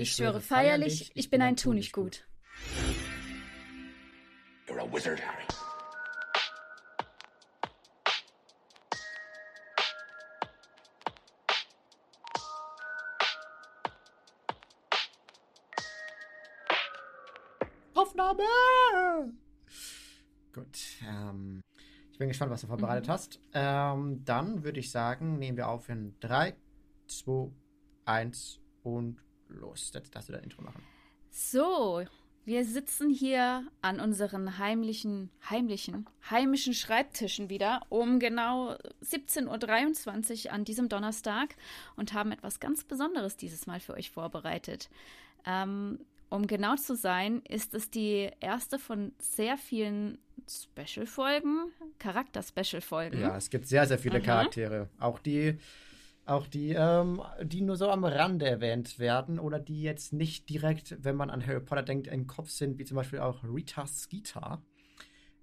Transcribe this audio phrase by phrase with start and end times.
[0.00, 2.26] Ich schwöre feierlich, ich bin ein Tunichtgut.
[4.66, 5.44] You're a wizard, Harry.
[17.92, 18.42] Aufnahme!
[20.54, 21.62] Gut, ähm,
[22.10, 23.12] ich bin gespannt, was du vorbereitet mhm.
[23.12, 23.38] hast.
[23.52, 26.56] Ähm, dann würde ich sagen, nehmen wir auf in 3,
[27.06, 27.50] 2,
[28.06, 29.90] 1 und los.
[29.94, 30.82] Jetzt darfst du dein Intro machen.
[31.30, 32.04] So,
[32.44, 40.64] wir sitzen hier an unseren heimlichen, heimlichen, heimischen Schreibtischen wieder um genau 17.23 Uhr an
[40.64, 41.54] diesem Donnerstag
[41.96, 44.88] und haben etwas ganz Besonderes dieses Mal für euch vorbereitet.
[45.46, 53.20] Ähm, um genau zu sein, ist es die erste von sehr vielen Special-Folgen, Charakter-Special-Folgen.
[53.20, 54.24] Ja, es gibt sehr, sehr viele mhm.
[54.24, 54.88] Charaktere.
[54.98, 55.58] Auch die,
[56.30, 60.96] auch die, ähm, die nur so am Rande erwähnt werden oder die jetzt nicht direkt,
[61.02, 64.62] wenn man an Harry Potter denkt, im Kopf sind, wie zum Beispiel auch Rita Skeeter.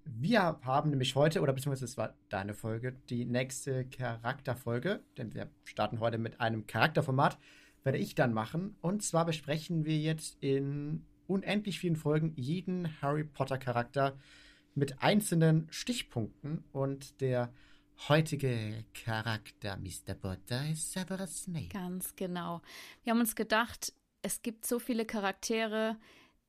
[0.05, 5.49] Wir haben nämlich heute, oder beziehungsweise es war deine Folge, die nächste Charakterfolge, denn wir
[5.65, 7.37] starten heute mit einem Charakterformat
[7.83, 8.75] werde ich dann machen.
[8.81, 14.17] Und zwar besprechen wir jetzt in unendlich vielen Folgen jeden Harry Potter Charakter
[14.75, 16.63] mit einzelnen Stichpunkten.
[16.71, 17.53] Und der
[18.07, 20.13] heutige Charakter Mr.
[20.13, 21.69] Potter ist Severus Snape.
[21.69, 22.61] Ganz genau.
[23.03, 25.97] Wir haben uns gedacht, es gibt so viele Charaktere,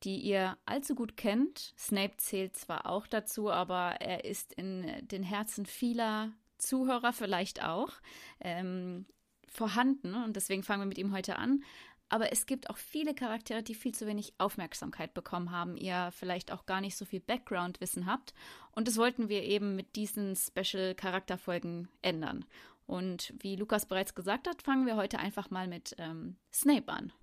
[0.03, 1.73] die ihr allzu gut kennt.
[1.77, 7.93] Snape zählt zwar auch dazu, aber er ist in den Herzen vieler Zuhörer vielleicht auch.
[8.39, 9.05] Ähm,
[9.47, 11.63] vorhanden und deswegen fangen wir mit ihm heute an.
[12.09, 16.51] Aber es gibt auch viele Charaktere, die viel zu wenig Aufmerksamkeit bekommen haben, ihr vielleicht
[16.51, 18.33] auch gar nicht so viel Background-Wissen habt.
[18.71, 22.45] Und das wollten wir eben mit diesen Special-Charakterfolgen ändern.
[22.87, 27.13] Und wie Lukas bereits gesagt hat, fangen wir heute einfach mal mit ähm, Snape an.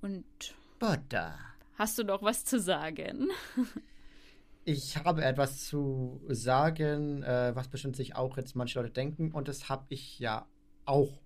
[0.00, 0.24] Und.
[0.78, 1.36] Butter.
[1.76, 3.30] Hast du noch was zu sagen?
[4.64, 9.32] ich habe etwas zu sagen, äh, was bestimmt sich auch jetzt manche Leute denken.
[9.32, 10.46] Und das habe ich ja
[10.84, 11.20] auch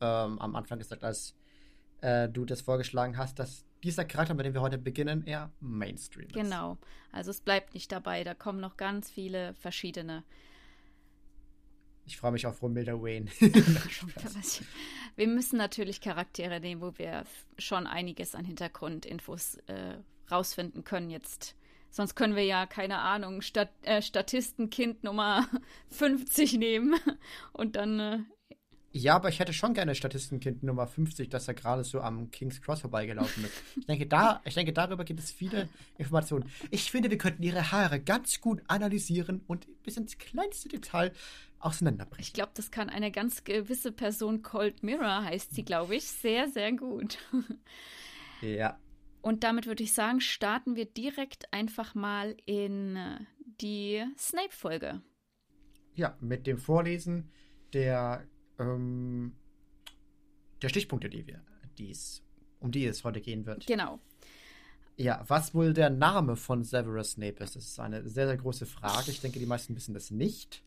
[0.00, 1.34] ähm, am Anfang gesagt, als
[2.00, 6.28] äh, du das vorgeschlagen hast, dass dieser Charakter, mit dem wir heute beginnen, eher Mainstream
[6.28, 6.34] ist.
[6.34, 6.78] Genau.
[7.12, 8.24] Also es bleibt nicht dabei.
[8.24, 10.24] Da kommen noch ganz viele verschiedene.
[12.06, 13.26] Ich freue mich auf Romilda Wayne.
[15.16, 17.24] wir müssen natürlich Charaktere nehmen, wo wir
[17.58, 19.98] schon einiges an Hintergrundinfos äh,
[20.30, 21.54] rausfinden können jetzt.
[21.90, 25.48] Sonst können wir ja, keine Ahnung, Stat äh, Statistenkind Nummer
[25.90, 26.94] 50 nehmen
[27.52, 28.18] und dann äh,
[28.90, 32.62] ja, aber ich hätte schon gerne Statistenkind Nummer 50, dass er gerade so am King's
[32.62, 33.62] Cross vorbeigelaufen ist.
[33.76, 35.68] Ich denke, da, ich denke, darüber gibt es viele
[35.98, 36.50] Informationen.
[36.70, 41.12] Ich finde, wir könnten ihre Haare ganz gut analysieren und bis ins kleinste Detail
[41.60, 42.22] auseinanderbrechen.
[42.22, 46.48] Ich glaube, das kann eine ganz gewisse Person, Cold Mirror heißt sie, glaube ich, sehr,
[46.48, 47.18] sehr gut.
[48.40, 48.78] ja.
[49.20, 53.18] Und damit würde ich sagen, starten wir direkt einfach mal in äh,
[53.60, 55.02] die Snape-Folge.
[55.94, 57.30] Ja, mit dem Vorlesen
[57.72, 58.26] der
[58.58, 59.32] ähm,
[60.62, 61.40] der Stichpunkte, die wir,
[61.78, 62.22] dies,
[62.60, 63.66] um die es heute gehen wird.
[63.66, 64.00] Genau.
[64.96, 68.66] Ja, was wohl der Name von Severus Snape ist, das ist eine sehr, sehr große
[68.66, 69.12] Frage.
[69.12, 70.64] Ich denke, die meisten wissen das nicht.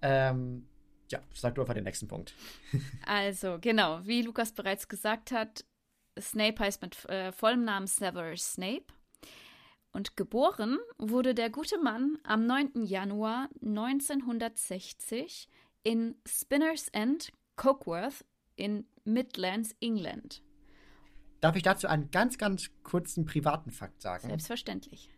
[0.00, 0.66] Ähm,
[1.10, 2.34] ja, sag du einfach den nächsten Punkt.
[3.06, 5.64] also, genau, wie Lukas bereits gesagt hat,
[6.18, 8.86] Snape heißt mit äh, vollem Namen Severus Snape.
[9.92, 12.84] Und geboren wurde der gute Mann am 9.
[12.84, 15.48] Januar 1960
[15.86, 18.24] in Spinner's End, Cokeworth
[18.56, 20.42] in Midlands, England.
[21.40, 24.26] Darf ich dazu einen ganz, ganz kurzen privaten Fakt sagen?
[24.26, 25.10] Selbstverständlich.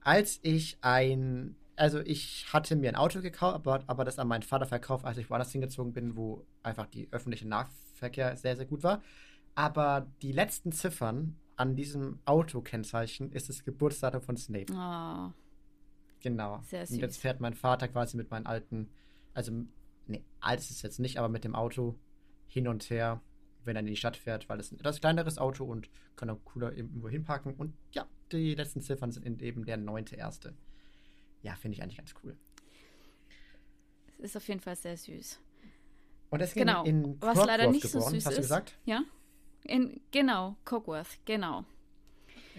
[0.00, 4.42] Als ich ein, also ich hatte mir ein Auto gekauft, aber, aber das an meinen
[4.42, 8.82] Vater verkauft, als ich woanders hingezogen bin, wo einfach die öffentliche Nahverkehr sehr, sehr gut
[8.82, 9.00] war.
[9.54, 14.72] Aber die letzten Ziffern an diesem Autokennzeichen ist das Geburtsdatum von Snape.
[14.72, 15.30] Oh.
[16.18, 16.62] Genau.
[16.64, 16.96] Sehr süß.
[16.96, 18.90] Und jetzt fährt mein Vater quasi mit meinen alten,
[19.34, 19.52] also
[20.06, 21.98] nee, alt ist es jetzt nicht, aber mit dem Auto
[22.46, 23.20] hin und her,
[23.64, 26.44] wenn er in die Stadt fährt, weil es ein etwas kleineres Auto und kann auch
[26.44, 27.54] cooler irgendwo hinparken.
[27.54, 30.54] Und ja, die letzten Ziffern sind eben der neunte erste.
[31.42, 32.36] Ja, finde ich eigentlich ganz cool.
[34.18, 35.40] Es ist auf jeden Fall sehr süß.
[36.30, 36.84] Und das genau.
[36.84, 38.78] in Was leider nicht geboren, so süß hast du gesagt?
[38.84, 39.04] Ja.
[39.64, 41.64] In, genau, Cockworth, genau.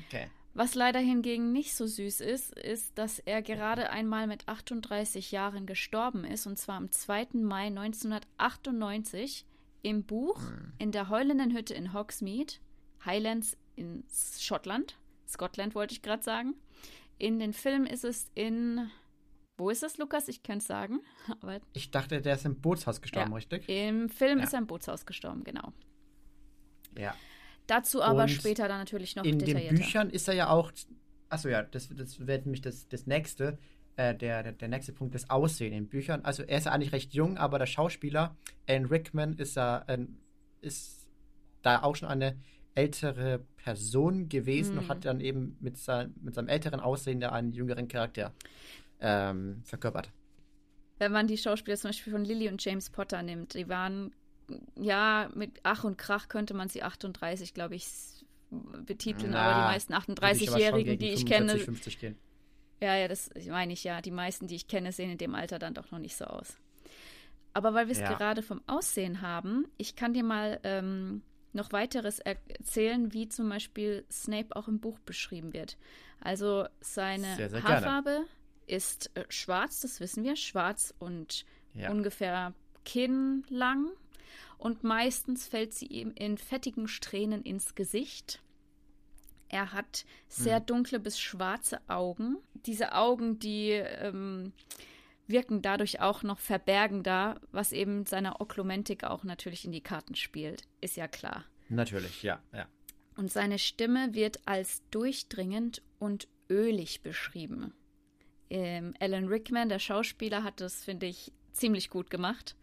[0.05, 0.29] Okay.
[0.55, 5.65] Was leider hingegen nicht so süß ist, ist, dass er gerade einmal mit 38 Jahren
[5.65, 7.27] gestorben ist, und zwar am 2.
[7.33, 9.45] Mai 1998
[9.81, 10.71] im Buch hm.
[10.79, 12.53] In der heulenden Hütte in Hogsmeade,
[13.05, 14.97] Highlands in Schottland,
[15.27, 16.55] Scotland wollte ich gerade sagen.
[17.17, 18.89] In den Film ist es in
[19.57, 20.27] wo ist es, Lukas?
[20.27, 21.01] Ich könnte es sagen.
[21.41, 23.35] Aber ich dachte, der ist im Bootshaus gestorben, ja.
[23.35, 23.67] richtig?
[23.67, 24.45] Im Film ja.
[24.45, 25.73] ist er im Bootshaus gestorben, genau.
[26.97, 27.13] Ja.
[27.67, 29.69] Dazu aber Und später dann natürlich noch in detaillierter.
[29.69, 30.71] In den Büchern ist er ja auch,
[31.29, 33.57] achso ja, das, das wäre nämlich das, das nächste,
[33.95, 36.23] äh, der, der, der, nächste Punkt, das Aussehen in Büchern.
[36.23, 38.35] Also er ist ja eigentlich recht jung, aber der Schauspieler,
[38.67, 39.99] Alan Rickman, ist, er, äh,
[40.61, 41.07] ist
[41.61, 42.37] da auch schon eine
[42.75, 44.79] ältere Person gewesen mhm.
[44.79, 48.33] und hat dann eben mit, sein, mit seinem älteren Aussehen da einen jüngeren Charakter
[48.99, 50.11] ähm, verkörpert.
[50.97, 54.13] Wenn man die Schauspieler zum Beispiel von Lily und James Potter nimmt, die waren,
[54.75, 57.87] ja, mit Ach und Krach könnte man sie 38, glaube ich,
[58.85, 62.15] betiteln, Na, aber die meisten 38-Jährigen, die ich 45, kenne.
[62.81, 64.01] Ja, ja, das meine ich ja.
[64.01, 66.57] Die meisten, die ich kenne, sehen in dem Alter dann doch noch nicht so aus.
[67.53, 68.13] Aber weil wir es ja.
[68.13, 71.21] gerade vom Aussehen haben, ich kann dir mal ähm,
[71.53, 75.77] noch weiteres erzählen, wie zum Beispiel Snape auch im Buch beschrieben wird.
[76.19, 78.25] Also seine sehr, sehr Haarfarbe gerne.
[78.67, 81.91] ist äh, schwarz, das wissen wir, schwarz und ja.
[81.91, 82.53] ungefähr
[82.83, 83.89] kinnlang.
[84.57, 88.41] Und meistens fällt sie ihm in fettigen Strähnen ins Gesicht.
[89.49, 90.65] Er hat sehr hm.
[90.65, 92.37] dunkle bis schwarze Augen.
[92.65, 94.53] Diese Augen, die ähm,
[95.27, 100.63] wirken dadurch auch noch verbergender, was eben seiner Oklumentik auch natürlich in die Karten spielt.
[100.81, 101.45] Ist ja klar.
[101.69, 102.67] Natürlich, ja, ja.
[103.15, 107.73] Und seine Stimme wird als durchdringend und ölig beschrieben.
[108.49, 112.55] Ähm, Alan Rickman, der Schauspieler, hat das, finde ich, ziemlich gut gemacht.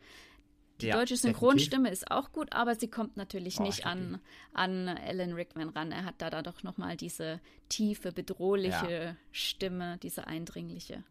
[0.82, 2.02] Die ja, deutsche Synchronstimme definitiv.
[2.02, 4.20] ist auch gut, aber sie kommt natürlich oh, nicht an,
[4.52, 5.92] an Alan Rickman ran.
[5.92, 9.16] Er hat da, da doch nochmal diese tiefe, bedrohliche ja.
[9.30, 11.04] Stimme, diese eindringliche.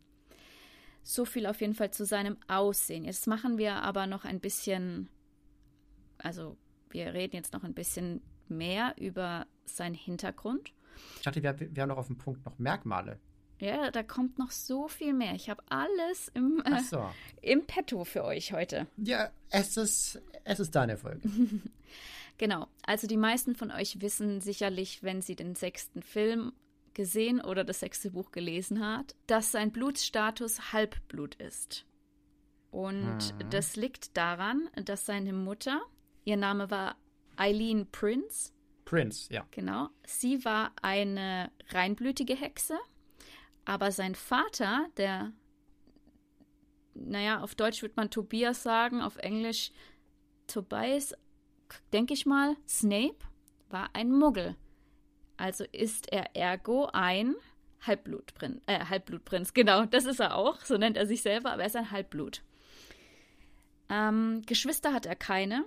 [1.04, 3.06] So viel auf jeden Fall zu seinem Aussehen.
[3.06, 5.10] Jetzt machen wir aber noch ein bisschen,
[6.18, 6.58] also
[6.90, 10.74] wir reden jetzt noch ein bisschen mehr über seinen Hintergrund.
[11.16, 13.20] Ich dachte, wir, wir haben noch auf dem Punkt noch Merkmale.
[13.62, 15.36] Ja, da kommt noch so viel mehr.
[15.36, 17.08] Ich habe alles im, äh, so.
[17.42, 18.88] im Petto für euch heute.
[18.98, 21.22] Ja, es ist, es ist deine Folge.
[22.38, 22.68] genau.
[22.84, 26.54] Also die meisten von euch wissen sicherlich, wenn sie den sechsten Film
[26.96, 31.86] gesehen oder das sechste Buch gelesen hat, dass sein Blutstatus Halbblut ist.
[32.72, 33.50] Und mhm.
[33.52, 35.82] das liegt daran, dass seine Mutter,
[36.24, 36.96] ihr Name war
[37.36, 38.54] Eileen Prince.
[38.86, 39.46] Prince, ja.
[39.52, 39.90] Genau.
[40.06, 42.78] Sie war eine reinblütige Hexe,
[43.66, 45.32] aber sein Vater, der,
[46.94, 49.72] naja, auf Deutsch würde man Tobias sagen, auf Englisch
[50.48, 51.14] Tobias,
[51.94, 53.18] denke ich mal, Snape,
[53.70, 54.56] war ein Muggel.
[55.38, 57.36] Also ist er ergo ein
[57.82, 58.62] Halbblutprinz.
[58.68, 60.62] Äh, Halbblutprinz, genau, das ist er auch.
[60.62, 62.44] So nennt er sich selber, aber er ist ein Halbblut.
[63.90, 65.66] Ähm, Geschwister hat er keine.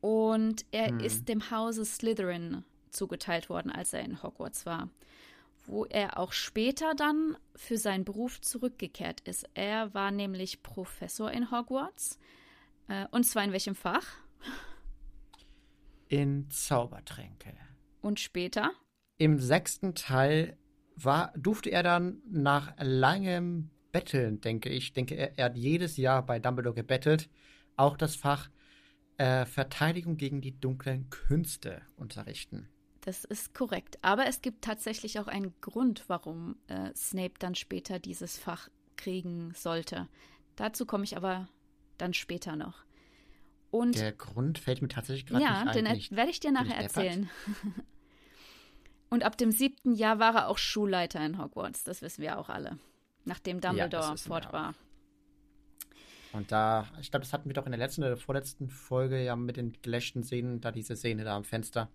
[0.00, 1.00] Und er hm.
[1.00, 4.88] ist dem Hause Slytherin zugeteilt worden, als er in Hogwarts war.
[5.66, 9.48] Wo er auch später dann für seinen Beruf zurückgekehrt ist.
[9.54, 12.18] Er war nämlich Professor in Hogwarts.
[12.88, 14.06] Äh, und zwar in welchem Fach?
[16.08, 17.52] In Zaubertränke.
[18.00, 18.70] Und später?
[19.18, 20.56] Im sechsten Teil
[20.94, 26.24] war, durfte er dann nach langem Betteln, denke ich, denke er, er hat jedes Jahr
[26.24, 27.28] bei Dumbledore gebettelt,
[27.76, 28.50] auch das Fach
[29.16, 32.68] äh, Verteidigung gegen die dunklen Künste unterrichten.
[33.06, 33.98] Das ist korrekt.
[34.02, 39.52] Aber es gibt tatsächlich auch einen Grund, warum äh, Snape dann später dieses Fach kriegen
[39.54, 40.08] sollte.
[40.56, 41.48] Dazu komme ich aber
[41.98, 42.84] dann später noch.
[43.70, 45.86] Und der Grund fällt mir tatsächlich gerade ja, nicht ein.
[45.86, 47.30] Ja, den werde ich dir nachher erzählen.
[49.08, 51.84] Und ab dem siebten Jahr war er auch Schulleiter in Hogwarts.
[51.84, 52.76] Das wissen wir auch alle.
[53.24, 54.74] Nachdem Dumbledore ja, fort war.
[56.32, 59.36] Und da, ich glaube, das hatten wir doch in der letzten oder vorletzten Folge ja
[59.36, 61.88] mit den gelöschten Szenen, da diese Szene da am Fenster.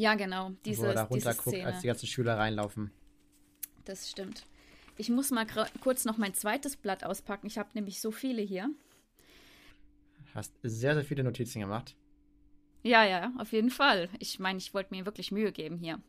[0.00, 0.52] Ja, genau.
[0.64, 2.90] Diese, wo er da runterguckt, als die ganzen Schüler reinlaufen.
[3.84, 4.46] Das stimmt.
[4.96, 5.46] Ich muss mal
[5.82, 7.46] kurz noch mein zweites Blatt auspacken.
[7.46, 8.70] Ich habe nämlich so viele hier.
[10.34, 11.96] Hast sehr, sehr viele Notizen gemacht.
[12.82, 14.08] Ja, ja, auf jeden Fall.
[14.20, 16.00] Ich meine, ich wollte mir wirklich Mühe geben hier.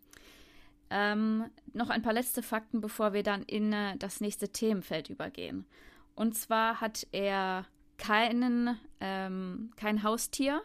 [0.89, 5.65] Ähm, noch ein paar letzte Fakten, bevor wir dann in äh, das nächste Themenfeld übergehen.
[6.15, 7.65] Und zwar hat er
[7.97, 10.61] keinen, ähm, kein Haustier.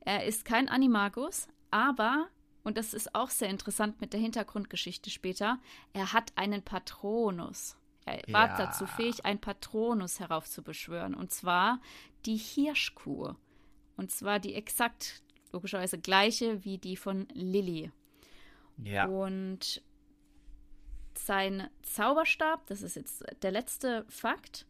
[0.00, 2.28] Er ist kein Animagus, aber,
[2.64, 5.58] und das ist auch sehr interessant mit der Hintergrundgeschichte später,
[5.92, 7.76] er hat einen Patronus.
[8.04, 8.56] Er war ja.
[8.56, 11.14] dazu fähig, einen Patronus heraufzubeschwören.
[11.14, 11.80] Und zwar
[12.26, 13.34] die Hirschkuh.
[13.96, 17.90] Und zwar die exakt, logischerweise gleiche wie die von Lilly.
[18.82, 19.06] Ja.
[19.06, 19.82] Und
[21.14, 24.66] sein Zauberstab, das ist jetzt der letzte Fakt,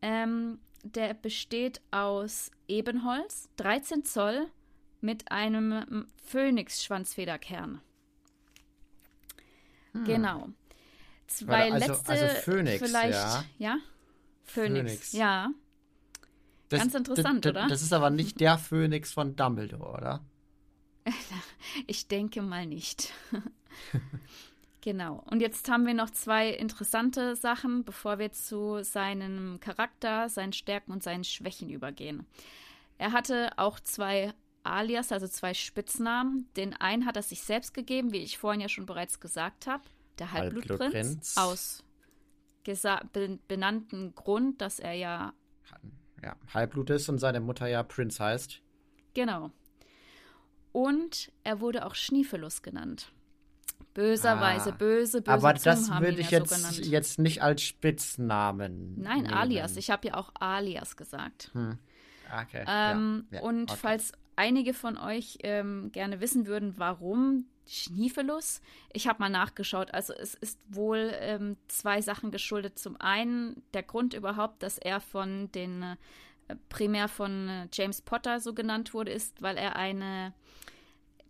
[0.00, 4.50] ähm, der besteht aus Ebenholz, 13 Zoll,
[5.02, 7.80] mit einem Phönix-Schwanzfederkern.
[9.92, 10.04] Hm.
[10.04, 10.48] Genau.
[11.26, 13.44] Zwei also, letzte, also Phönix, vielleicht, ja.
[13.58, 13.78] ja?
[14.44, 15.12] Phönix, Phönix.
[15.12, 15.50] ja.
[16.68, 17.66] Das, Ganz interessant, oder?
[17.68, 20.24] Das ist aber nicht der Phönix von Dumbledore, oder?
[21.86, 23.12] Ich denke mal nicht.
[24.82, 25.24] genau.
[25.30, 30.92] Und jetzt haben wir noch zwei interessante Sachen, bevor wir zu seinem Charakter, seinen Stärken
[30.92, 32.26] und seinen Schwächen übergehen.
[32.98, 36.48] Er hatte auch zwei Alias, also zwei Spitznamen.
[36.56, 39.82] Den einen hat er sich selbst gegeben, wie ich vorhin ja schon bereits gesagt habe.
[40.18, 41.36] Der Halbblutprinz, Halbblutprinz.
[41.36, 41.84] aus
[43.48, 45.34] benannten Grund, dass er ja
[46.22, 48.62] ja, Halbblut ist und seine Mutter ja Prince heißt.
[49.14, 49.50] Genau.
[50.70, 53.12] Und er wurde auch Schniefelus genannt.
[53.94, 58.94] Böserweise, ah, böse, böse Aber das würde ich ja jetzt, so jetzt nicht als Spitznamen.
[58.98, 59.34] Nein, nehmen.
[59.34, 59.76] Alias.
[59.76, 61.50] Ich habe ja auch Alias gesagt.
[61.52, 61.78] Hm.
[62.44, 62.64] Okay.
[62.66, 63.78] Ähm, ja, ja, und okay.
[63.78, 68.60] falls einige von euch ähm, gerne wissen würden, warum Schniefelus.
[68.92, 69.92] Ich habe mal nachgeschaut.
[69.94, 72.78] Also es ist wohl ähm, zwei Sachen geschuldet.
[72.78, 78.40] Zum einen der Grund überhaupt, dass er von den äh, primär von äh, James Potter
[78.40, 80.34] so genannt wurde, ist, weil er eine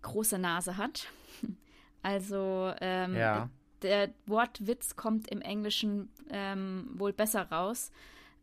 [0.02, 1.08] große Nase hat.
[2.04, 3.48] Also ähm, ja.
[3.82, 7.92] der Wortwitz kommt im Englischen ähm, wohl besser raus.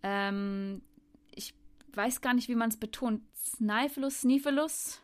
[0.01, 0.81] Ähm,
[1.95, 3.21] weiß gar nicht, wie man es betont.
[3.35, 5.01] Snifelus, Snifelus.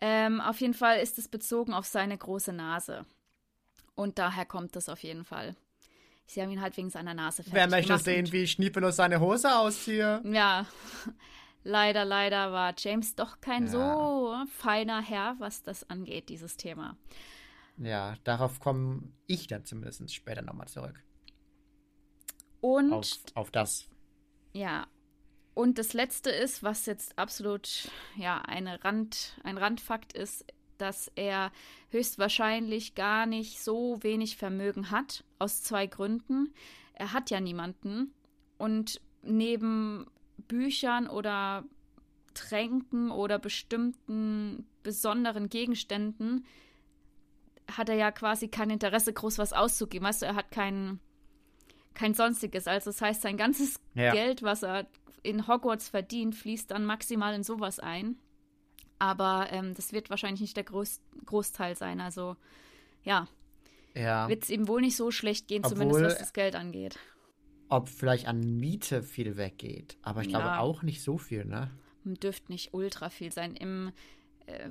[0.00, 3.04] Ähm, auf jeden Fall ist es bezogen auf seine große Nase.
[3.94, 5.56] Und daher kommt das auf jeden Fall.
[6.26, 9.54] Sie haben ihn halt wegen seiner Nase fertig Wer möchte sehen, wie Schniepelos seine Hose
[9.54, 10.22] ausziehe?
[10.24, 10.64] Ja,
[11.64, 13.70] leider, leider war James doch kein ja.
[13.70, 16.96] so feiner Herr, was das angeht, dieses Thema.
[17.76, 21.02] Ja, darauf komme ich dann zumindest später nochmal zurück.
[22.60, 23.88] Und auf, auf das.
[24.52, 24.86] Ja,
[25.54, 30.44] und das letzte ist, was jetzt absolut ja eine Rand, ein Randfakt ist,
[30.78, 31.52] dass er
[31.90, 36.54] höchstwahrscheinlich gar nicht so wenig Vermögen hat, aus zwei Gründen.
[36.94, 38.14] Er hat ja niemanden
[38.58, 40.06] und neben
[40.48, 41.64] Büchern oder
[42.34, 46.46] Tränken oder bestimmten besonderen Gegenständen
[47.70, 50.06] hat er ja quasi kein Interesse, groß was auszugeben.
[50.06, 51.00] Weißt du, er hat kein,
[51.94, 52.66] kein sonstiges.
[52.66, 54.12] Also das heißt, sein ganzes ja.
[54.12, 54.86] Geld, was er
[55.22, 58.16] in Hogwarts verdient, fließt dann maximal in sowas ein.
[58.98, 62.00] Aber ähm, das wird wahrscheinlich nicht der Groß Großteil sein.
[62.00, 62.36] Also
[63.02, 63.28] ja,
[63.94, 64.28] ja.
[64.28, 66.98] wird es ihm wohl nicht so schlecht gehen, Obwohl, zumindest was das Geld angeht.
[67.68, 70.40] Ob vielleicht an Miete viel weggeht, aber ich ja.
[70.40, 71.70] glaube auch nicht so viel, ne?
[72.04, 73.54] Dürfte nicht ultra viel sein.
[73.54, 73.92] Im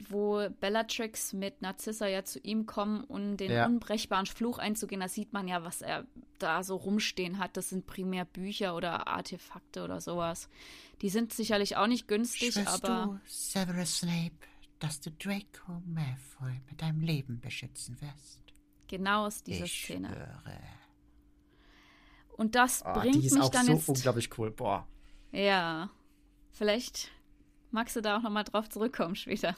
[0.10, 3.66] wo Bellatrix mit Narzissa ja zu ihm kommen, um den ja.
[3.66, 6.06] unbrechbaren Fluch einzugehen, da sieht man ja, was er
[6.38, 7.58] da so rumstehen hat.
[7.58, 10.50] Das sind primär Bücher oder Artefakte oder sowas.
[11.02, 13.06] Die sind sicherlich auch nicht günstig, Schwörst aber.
[13.06, 14.38] Du, Severus Snape,
[14.80, 18.42] dass du Draco Malfoy mit deinem Leben beschützen wirst.
[18.88, 20.10] Genau aus dieser ich Szene.
[20.10, 20.60] Schwöre.
[22.38, 23.90] Und das oh, bringt die ist mich auch dann so jetzt.
[23.90, 24.88] unglaublich cool, boah.
[25.32, 25.90] Ja.
[26.52, 27.12] Vielleicht
[27.72, 29.56] magst du da auch nochmal drauf zurückkommen später.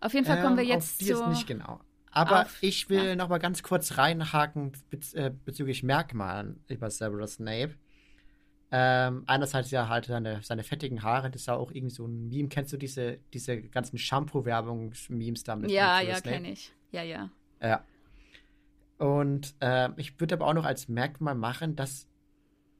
[0.00, 1.12] Auf jeden Fall kommen wir ähm, jetzt auf die zu.
[1.14, 1.80] Ist nicht genau.
[2.10, 3.16] Aber auf, ich will ja.
[3.16, 7.74] noch mal ganz kurz reinhaken bez äh, bezüglich Merkmalen über Severus Snape.
[8.72, 12.28] Ähm, einerseits ja halt seine, seine fettigen Haare, das ist ja auch irgendwie so ein
[12.28, 12.48] Meme.
[12.48, 15.70] Kennst du diese, diese ganzen Shampoo-Werbungs-Memes damit?
[15.70, 16.72] Ja, ja, kenne ich.
[16.92, 17.30] Ja, ja.
[17.60, 17.84] Ja.
[18.98, 22.06] Und äh, ich würde aber auch noch als Merkmal machen, dass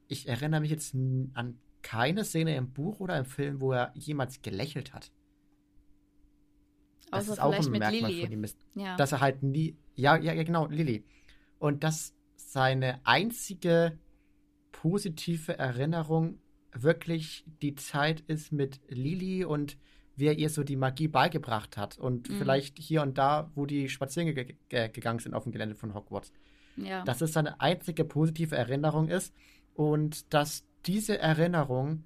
[0.07, 4.43] ich erinnere mich jetzt an keine Szene im Buch oder im Film, wo er jemals
[4.43, 5.11] gelächelt hat.
[7.11, 8.23] Das Außer ist auch ein Merkmal Lily.
[8.23, 8.97] von ihm, ist, ja.
[8.97, 11.05] dass er halt nie, ja, ja, genau, Lilly.
[11.59, 13.99] Und dass seine einzige
[14.73, 16.39] positive Erinnerung
[16.73, 19.77] wirklich die Zeit ist mit Lily und
[20.17, 22.39] wie er ihr so die Magie beigebracht hat und mhm.
[22.39, 25.95] vielleicht hier und da, wo die spazieren ge ge gegangen sind auf dem Gelände von
[25.95, 26.33] Hogwarts.
[26.77, 27.05] Ja.
[27.05, 29.35] Dass es seine einzige positive Erinnerung ist
[29.75, 32.05] und dass diese Erinnerung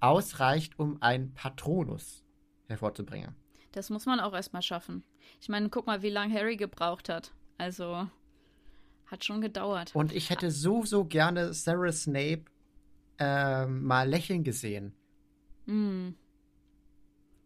[0.00, 2.24] ausreicht, um ein Patronus
[2.66, 3.34] hervorzubringen.
[3.72, 5.04] Das muss man auch erstmal schaffen.
[5.40, 7.32] Ich meine, guck mal, wie lange Harry gebraucht hat.
[7.58, 8.08] Also
[9.06, 9.94] hat schon gedauert.
[9.94, 12.44] Und ich hätte so, so gerne Sarah Snape
[13.18, 14.94] äh, mal lächeln gesehen.
[15.66, 16.10] Mm.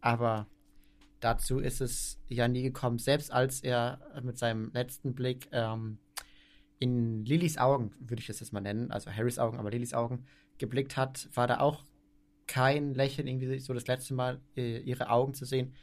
[0.01, 0.47] Aber
[1.19, 2.97] dazu ist es ja nie gekommen.
[2.97, 5.99] Selbst als er mit seinem letzten Blick ähm,
[6.81, 10.25] in Lillys Augen, würde ich es jetzt mal nennen, also Harrys Augen, aber Lillys Augen,
[10.57, 11.85] geblickt hat, war da auch
[12.47, 15.75] kein Lächeln, irgendwie so das letzte Mal äh, ihre Augen zu sehen.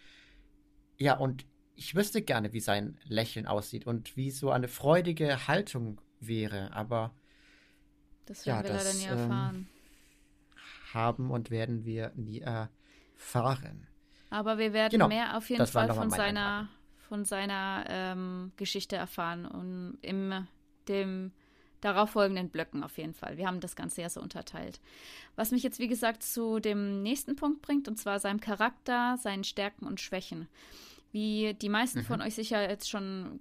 [0.99, 6.01] Ja, und ich wüsste gerne, wie sein Lächeln aussieht und wie so eine freudige Haltung
[6.19, 7.15] wäre, aber
[8.27, 9.69] das werden ja, wir das, leider nie ähm, erfahren.
[10.93, 13.87] haben und werden wir nie erfahren.
[14.31, 16.69] Aber wir werden genau, mehr auf jeden Fall von seiner,
[17.09, 20.49] von seiner ähm, Geschichte erfahren und im
[20.89, 21.33] dem
[21.81, 23.37] darauffolgenden Blöcken auf jeden Fall.
[23.37, 24.81] Wir haben das Ganze ja so unterteilt.
[25.37, 29.45] Was mich jetzt, wie gesagt, zu dem nächsten Punkt bringt, und zwar seinem Charakter, seinen
[29.45, 30.49] Stärken und Schwächen.
[31.13, 32.05] Wie die meisten mhm.
[32.05, 33.41] von euch sicher jetzt schon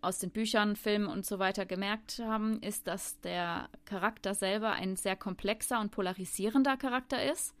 [0.00, 4.96] aus den Büchern, Filmen und so weiter gemerkt haben, ist, dass der Charakter selber ein
[4.96, 7.54] sehr komplexer und polarisierender Charakter ist.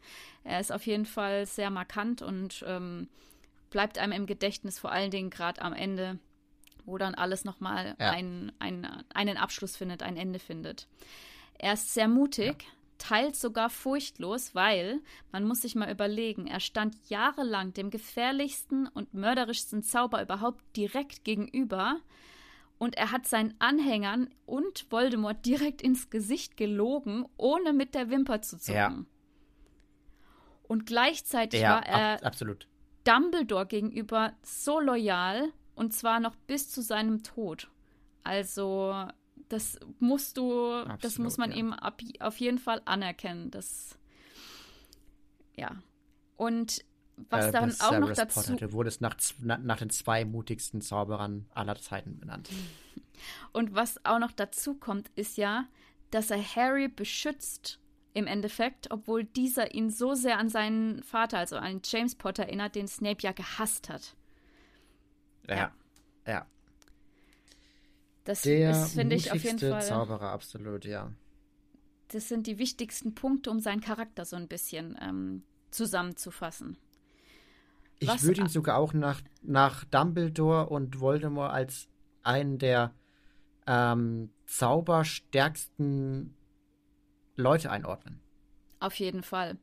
[0.44, 3.08] Er ist auf jeden Fall sehr markant und ähm,
[3.70, 6.18] bleibt einem im Gedächtnis, vor allen Dingen gerade am Ende,
[6.88, 8.10] wo dann alles nochmal ja.
[8.10, 10.88] ein, ein, einen Abschluss findet, ein Ende findet.
[11.58, 12.68] Er ist sehr mutig, ja
[12.98, 15.00] teils sogar furchtlos, weil
[15.32, 21.24] man muss sich mal überlegen, er stand jahrelang dem gefährlichsten und mörderischsten Zauber überhaupt direkt
[21.24, 22.00] gegenüber
[22.78, 28.42] und er hat seinen Anhängern und Voldemort direkt ins Gesicht gelogen, ohne mit der Wimper
[28.42, 28.76] zu zucken.
[28.76, 29.04] Ja.
[30.68, 32.68] Und gleichzeitig ja, war er ab, absolut.
[33.04, 37.70] Dumbledore gegenüber so loyal und zwar noch bis zu seinem Tod.
[38.24, 39.06] Also
[39.48, 41.56] das musst du, Absolut, das muss man ja.
[41.56, 43.50] ihm ab, auf jeden Fall anerkennen.
[43.50, 43.98] Das,
[45.56, 45.76] ja.
[46.36, 46.84] Und
[47.30, 48.40] was äh, dann auch noch dazu.
[48.40, 52.50] Potter, du wurdest nach, nach den zwei mutigsten Zauberern aller Zeiten benannt.
[53.52, 55.66] Und was auch noch dazu kommt, ist ja,
[56.10, 57.80] dass er Harry beschützt
[58.14, 62.74] im Endeffekt, obwohl dieser ihn so sehr an seinen Vater, also an James Potter erinnert,
[62.74, 64.14] den Snape ja gehasst hat.
[65.56, 65.72] Ja.
[66.26, 66.46] Ja.
[68.24, 69.82] Das ist, finde ich, auf jeden Fall.
[69.82, 71.12] Zauberer, absolut, ja.
[72.08, 76.76] Das sind die wichtigsten Punkte, um seinen Charakter so ein bisschen ähm, zusammenzufassen.
[78.00, 81.88] Ich würde ihn sogar auch nach, nach Dumbledore und Voldemort als
[82.22, 82.94] einen der
[83.66, 86.34] ähm, zauberstärksten
[87.36, 88.20] Leute einordnen.
[88.80, 89.58] Auf jeden Fall.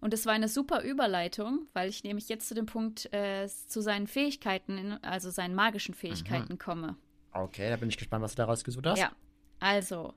[0.00, 3.82] Und es war eine super Überleitung, weil ich nämlich jetzt zu dem Punkt äh, zu
[3.82, 6.58] seinen Fähigkeiten, also seinen magischen Fähigkeiten mhm.
[6.58, 6.96] komme.
[7.32, 8.98] Okay, da bin ich gespannt, was du daraus gesucht hast.
[8.98, 9.12] Ja,
[9.60, 10.14] also,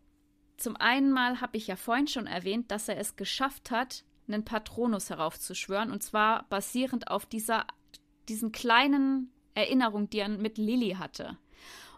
[0.57, 4.45] zum einen mal habe ich ja vorhin schon erwähnt, dass er es geschafft hat, einen
[4.45, 5.91] Patronus heraufzuschwören.
[5.91, 7.67] Und zwar basierend auf dieser,
[8.29, 11.37] diesen kleinen Erinnerung, die er mit Lilly hatte.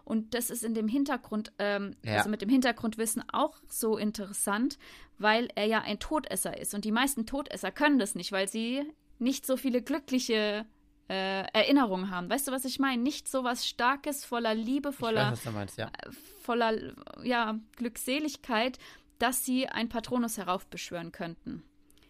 [0.06, 2.18] Und das ist in dem Hintergrund, ähm, ja.
[2.18, 4.78] also mit dem Hintergrundwissen auch so interessant,
[5.18, 6.74] weil er ja ein Todesser ist.
[6.74, 8.84] Und die meisten Todesser können das nicht, weil sie
[9.18, 10.64] nicht so viele glückliche
[11.08, 12.30] äh, Erinnerungen haben.
[12.30, 13.02] Weißt du, was ich meine?
[13.02, 15.86] Nicht so was Starkes, voller Liebe, voller, weiß, meinst, ja.
[15.86, 18.78] Äh, voller ja, Glückseligkeit,
[19.18, 21.64] dass sie ein Patronus heraufbeschwören könnten.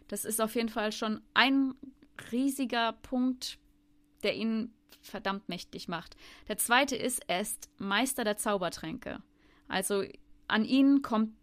[0.08, 1.74] Das ist auf jeden Fall schon ein
[2.30, 3.58] riesiger Punkt,
[4.22, 6.16] der ihn verdammt mächtig macht.
[6.48, 9.22] Der zweite ist, er ist Meister der Zaubertränke.
[9.68, 10.04] Also
[10.48, 11.34] an ihn kommt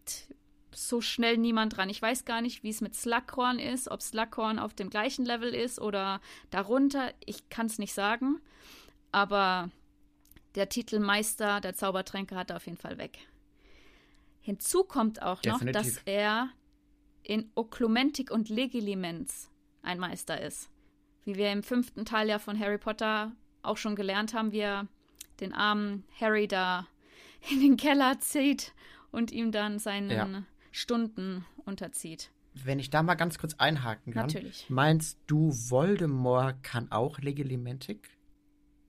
[0.76, 1.90] so schnell niemand dran.
[1.90, 5.54] Ich weiß gar nicht, wie es mit Slughorn ist, ob Slughorn auf dem gleichen Level
[5.54, 7.14] ist oder darunter.
[7.26, 8.42] Ich kann es nicht sagen.
[9.12, 9.70] Aber
[10.56, 13.20] der Titel Meister der Zaubertränke hat er auf jeden Fall weg.
[14.42, 15.66] Hinzu kommt auch Definitiv.
[15.66, 16.50] noch, dass er
[17.24, 19.50] in Oklumentik und Legilimens
[19.82, 20.70] ein Meister ist.
[21.26, 23.32] Wie wir im fünften Teil ja von Harry Potter
[23.62, 24.88] auch schon gelernt haben, wie er
[25.40, 26.88] den armen Harry da
[27.50, 28.74] in den Keller zieht
[29.12, 30.44] und ihm dann seinen ja.
[30.72, 32.32] Stunden unterzieht.
[32.54, 34.28] Wenn ich da mal ganz kurz einhaken kann.
[34.28, 34.70] Natürlich.
[34.70, 38.10] Meinst du, Voldemort kann auch Legilimentik?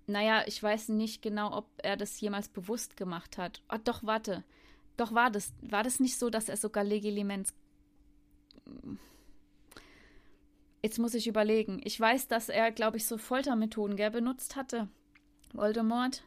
[0.07, 3.63] Naja, ich weiß nicht genau, ob er das jemals bewusst gemacht hat.
[3.73, 4.45] Oh, doch, warte.
[4.97, 7.55] Doch war das, war das nicht so, dass er sogar Legilimens.
[10.85, 11.81] Jetzt muss ich überlegen.
[11.83, 14.87] Ich weiß, dass er, glaube ich, so Foltermethoden gell, benutzt hatte.
[15.55, 16.25] Voldemort.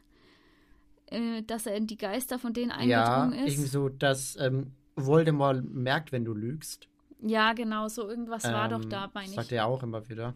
[1.06, 3.52] Äh, dass er in die Geister von denen eingedrungen ja, ist.
[3.52, 6.88] Irgendwie so, dass ähm, Voldemort merkt, wenn du lügst.
[7.20, 9.36] Ja, genau, so irgendwas ähm, war doch ähm, da, meine ich.
[9.36, 10.34] Sagt er auch immer wieder.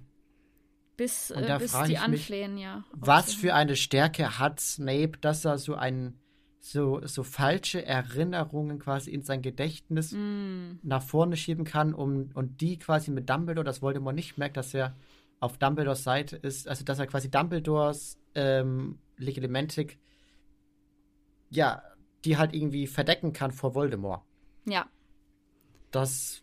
[0.96, 2.84] Bis, äh, bis die anflehen, mich, ja.
[2.92, 6.16] Was für eine Stärke hat Snape, dass er so ein
[6.64, 10.78] so, so falsche Erinnerungen quasi in sein Gedächtnis mm.
[10.82, 14.72] nach vorne schieben kann, um und die quasi mit Dumbledore, dass Voldemort nicht merkt, dass
[14.72, 14.96] er
[15.40, 19.98] auf Dumbledores Seite ist, also dass er quasi Dumbledores ähm, Legilimentik
[21.52, 21.82] ja,
[22.24, 24.22] die halt irgendwie verdecken kann vor Voldemort.
[24.64, 24.86] Ja.
[25.90, 26.42] Das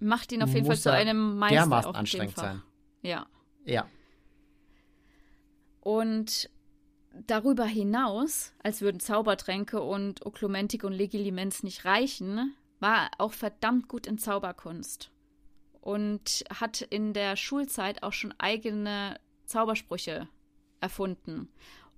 [0.00, 1.56] macht ihn auf jeden Fall zu einem Meister.
[1.56, 2.62] Dermaßen anstrengend sein.
[3.02, 3.26] Ja.
[3.64, 3.86] Ja.
[5.80, 6.50] Und
[7.26, 13.88] darüber hinaus, als würden Zaubertränke und Oklumentik und Legilimens nicht reichen, war er auch verdammt
[13.88, 15.10] gut in Zauberkunst.
[15.80, 20.28] Und hat in der Schulzeit auch schon eigene Zaubersprüche
[20.80, 21.48] erfunden.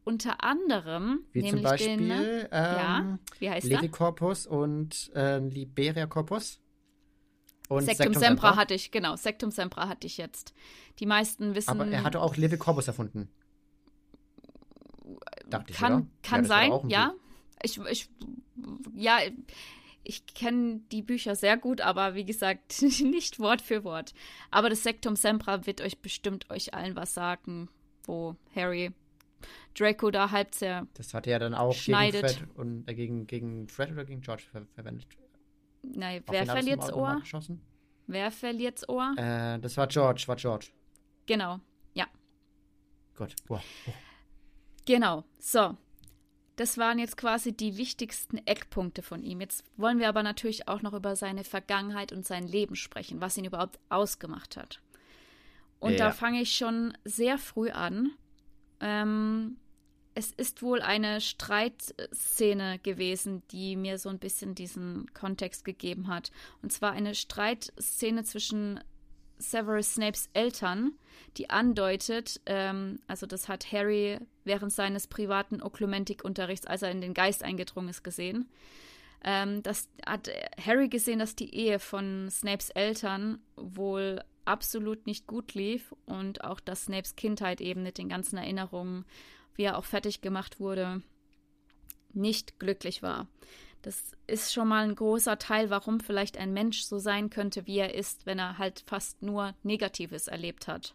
[0.05, 6.61] Unter anderem, wie zum Beispiel den, ähm, ja, wie heißt Levicorpus und äh, Liberia Corpus.
[7.69, 10.55] Und Sectum, Sectum Sempra, Sempra hatte ich, genau, Sectum Sempra hatte ich jetzt.
[10.99, 11.71] Die meisten wissen.
[11.71, 13.31] Aber er hatte auch Levicorpus erfunden.
[15.53, 16.07] Dachte ich, kann, oder?
[16.23, 17.15] Kann ja, sein, ja.
[17.63, 18.09] Ich, ich,
[18.95, 19.19] ja,
[20.03, 24.15] ich kenne die Bücher sehr gut, aber wie gesagt, nicht Wort für Wort.
[24.51, 27.69] Aber das Sectum Sempra wird euch bestimmt euch allen was sagen
[28.07, 28.93] wo Harry
[29.75, 30.87] Draco da halb sehr.
[30.95, 32.23] Das hat er dann auch schneidet.
[32.23, 35.07] gegen Fred und äh, gegen, gegen Fred oder gegen George ver verwendet.
[35.83, 37.19] Nein, wer verliert's Ohr?
[37.21, 37.61] Geschossen?
[38.07, 39.15] Wer verliert's Ohr?
[39.17, 40.69] Äh, das war George, war George.
[41.27, 41.59] Genau,
[41.95, 42.07] ja.
[43.15, 43.35] Gott.
[43.47, 43.63] Boah.
[43.87, 43.93] Oh.
[44.85, 45.25] Genau.
[45.39, 45.77] So.
[46.57, 49.41] Das waren jetzt quasi die wichtigsten Eckpunkte von ihm.
[49.41, 53.39] Jetzt wollen wir aber natürlich auch noch über seine Vergangenheit und sein Leben sprechen, was
[53.39, 54.81] ihn überhaupt ausgemacht hat.
[55.81, 55.99] Und ja.
[55.99, 58.13] da fange ich schon sehr früh an.
[58.81, 59.57] Ähm,
[60.15, 66.31] es ist wohl eine Streitszene gewesen, die mir so ein bisschen diesen Kontext gegeben hat.
[66.61, 68.79] Und zwar eine Streitszene zwischen
[69.43, 70.93] Severus Snapes Eltern,
[71.37, 77.15] die andeutet, ähm, also das hat Harry während seines privaten Oklumentik-Unterrichts, als er in den
[77.15, 78.49] Geist eingedrungen ist, gesehen.
[79.25, 80.31] Ähm, das hat
[80.65, 86.61] Harry gesehen, dass die Ehe von Snapes Eltern wohl absolut nicht gut lief und auch,
[86.61, 89.05] dass Snapes Kindheit eben mit den ganzen Erinnerungen,
[89.55, 91.03] wie er auch fertig gemacht wurde,
[92.13, 93.29] nicht glücklich war.
[93.83, 97.79] Das ist schon mal ein großer Teil, warum vielleicht ein Mensch so sein könnte, wie
[97.79, 100.95] er ist, wenn er halt fast nur Negatives erlebt hat.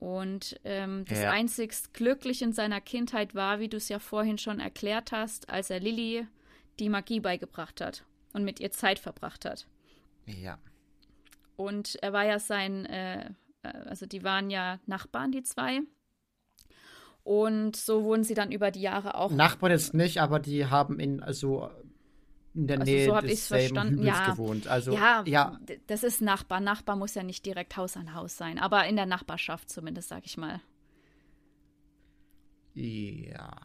[0.00, 1.30] Und ähm, das ja.
[1.30, 5.70] einzigst Glückliche in seiner Kindheit war, wie du es ja vorhin schon erklärt hast, als
[5.70, 6.26] er Lilly
[6.80, 9.68] die Magie beigebracht hat und mit ihr Zeit verbracht hat.
[10.26, 10.58] Ja.
[11.54, 13.26] Und er war ja sein, äh,
[13.62, 15.82] äh also die waren ja Nachbarn, die zwei.
[17.24, 19.30] Und so wurden sie dann über die Jahre auch.
[19.30, 21.70] Nachbarn jetzt nicht, aber die haben in also
[22.54, 23.98] in der also Nähe so des verstanden.
[23.98, 24.30] Hügels ja.
[24.30, 24.66] gewohnt.
[24.66, 26.60] Also ja, ja, das ist Nachbar.
[26.60, 30.26] Nachbar muss ja nicht direkt Haus an Haus sein, aber in der Nachbarschaft zumindest, sag
[30.26, 30.60] ich mal.
[32.74, 33.56] Ja.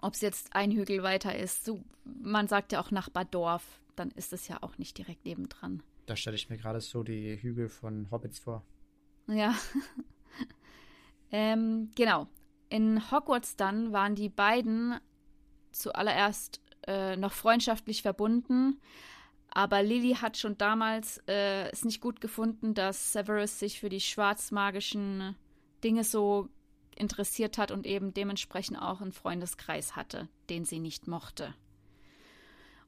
[0.00, 4.32] Ob es jetzt ein Hügel weiter ist, so, man sagt ja auch Nachbardorf, dann ist
[4.32, 5.82] es ja auch nicht direkt nebendran.
[6.06, 8.64] Da stelle ich mir gerade so die Hügel von Hobbits vor.
[9.26, 9.54] Ja.
[11.32, 12.28] ähm, genau.
[12.68, 14.98] In Hogwarts dann waren die beiden
[15.72, 18.80] zuallererst äh, noch freundschaftlich verbunden,
[19.50, 24.00] aber Lily hat schon damals äh, es nicht gut gefunden, dass Severus sich für die
[24.00, 25.36] schwarzmagischen
[25.82, 26.48] Dinge so
[26.96, 31.54] interessiert hat und eben dementsprechend auch einen Freundeskreis hatte, den sie nicht mochte.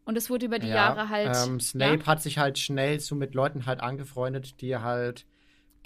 [0.04, 1.36] Und es wurde über die ja, Jahre halt.
[1.46, 2.06] Ähm, Snape ja?
[2.06, 5.26] hat sich halt schnell so mit Leuten halt angefreundet, die halt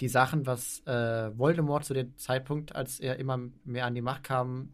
[0.01, 4.23] die Sachen, was äh, Voldemort zu dem Zeitpunkt, als er immer mehr an die Macht
[4.23, 4.73] kam,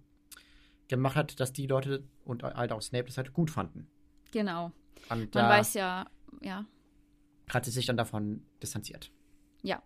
[0.88, 3.88] gemacht hat, dass die Leute und halt auch Snape das halt gut fanden.
[4.31, 4.71] Genau.
[5.10, 6.05] Und Man weiß ja,
[6.41, 6.65] ja.
[7.49, 9.12] Hat sie sich dann davon distanziert.
[9.62, 9.81] Ja.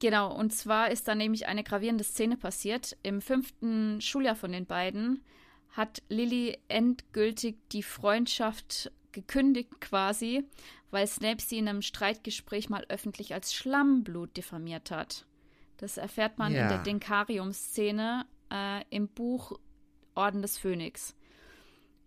[0.00, 2.96] Genau, und zwar ist da nämlich eine gravierende Szene passiert.
[3.02, 5.24] Im fünften Schuljahr von den beiden
[5.70, 10.44] hat Lily endgültig die Freundschaft gekündigt quasi,
[10.90, 15.26] weil Snape sie in einem Streitgespräch mal öffentlich als Schlammblut diffamiert hat.
[15.78, 16.62] Das erfährt man ja.
[16.62, 19.58] in der Denkarium-Szene äh, im Buch
[20.14, 21.16] Orden des Phönix.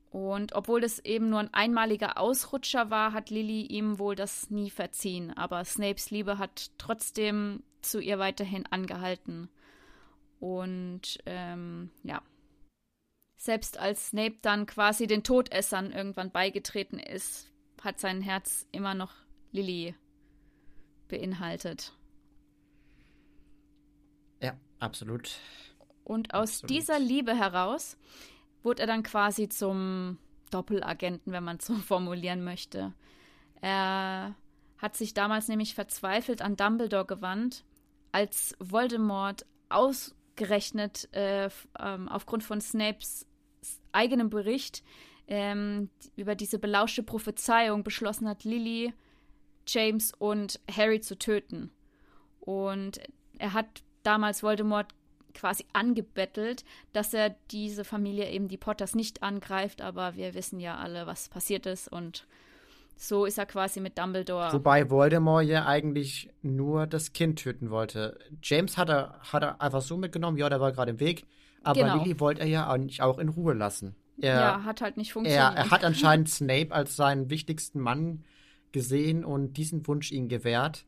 [0.10, 4.70] Und obwohl das eben nur ein einmaliger Ausrutscher war, hat Lily ihm wohl das nie
[4.70, 5.36] verziehen.
[5.36, 9.50] Aber Snapes Liebe hat trotzdem zu ihr weiterhin angehalten.
[10.39, 12.22] Und ähm, ja,
[13.38, 19.13] selbst als Snape dann quasi den Todessern irgendwann beigetreten ist, hat sein Herz immer noch
[19.52, 19.95] Lily
[21.08, 21.93] beinhaltet.
[24.41, 25.38] Ja, absolut.
[26.04, 26.69] Und aus absolut.
[26.69, 27.97] dieser Liebe heraus
[28.63, 30.17] wurde er dann quasi zum
[30.52, 32.93] Doppelagenten, wenn man so formulieren möchte.
[33.62, 34.36] Er
[34.78, 37.63] hat sich damals nämlich verzweifelt an Dumbledore gewandt,
[38.12, 39.45] als Voldemort
[40.38, 43.26] ausgerechnet äh, ähm, aufgrund von Snapes
[43.91, 44.84] eigenem Bericht
[45.28, 48.93] ähm, über diese belauschte Prophezeiung beschlossen hat, Lily,
[49.67, 51.71] James und Harry zu töten.
[52.39, 53.00] Und
[53.39, 54.93] er hat damals Voldemort
[55.34, 60.78] quasi angebettelt, dass er diese Familie eben die Potters nicht angreift, aber wir wissen ja
[60.78, 62.28] alle, was passiert ist und
[62.97, 64.51] so ist er quasi mit Dumbledore.
[64.53, 68.17] Wobei Voldemort ja eigentlich nur das Kind töten wollte.
[68.41, 71.25] James hat er, hat er einfach so mitgenommen, ja, der war gerade im Weg.
[71.63, 72.03] Aber genau.
[72.03, 73.95] Lily wollte er ja eigentlich auch in Ruhe lassen.
[74.19, 75.55] Er, ja, hat halt nicht funktioniert.
[75.55, 78.23] Er, er hat anscheinend Snape als seinen wichtigsten Mann
[78.71, 80.86] gesehen und diesen Wunsch ihm gewährt.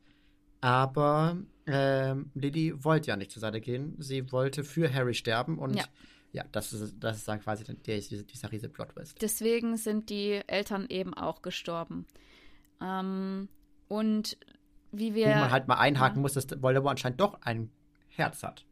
[0.62, 3.95] Aber ähm, Lily wollte ja nicht zur Seite gehen.
[4.00, 5.86] Sie wollte für Harry sterben und ja,
[6.32, 9.22] ja das, ist, das ist dann quasi der, dieser riesige Plot-Twist.
[9.22, 12.06] Deswegen sind die Eltern eben auch gestorben.
[12.82, 13.50] Ähm,
[13.88, 14.38] und
[14.92, 15.28] wie wir.
[15.28, 16.22] Wo man halt mal einhaken ja.
[16.22, 17.72] muss, dass Voldemort anscheinend doch ein
[18.08, 18.65] Herz hat.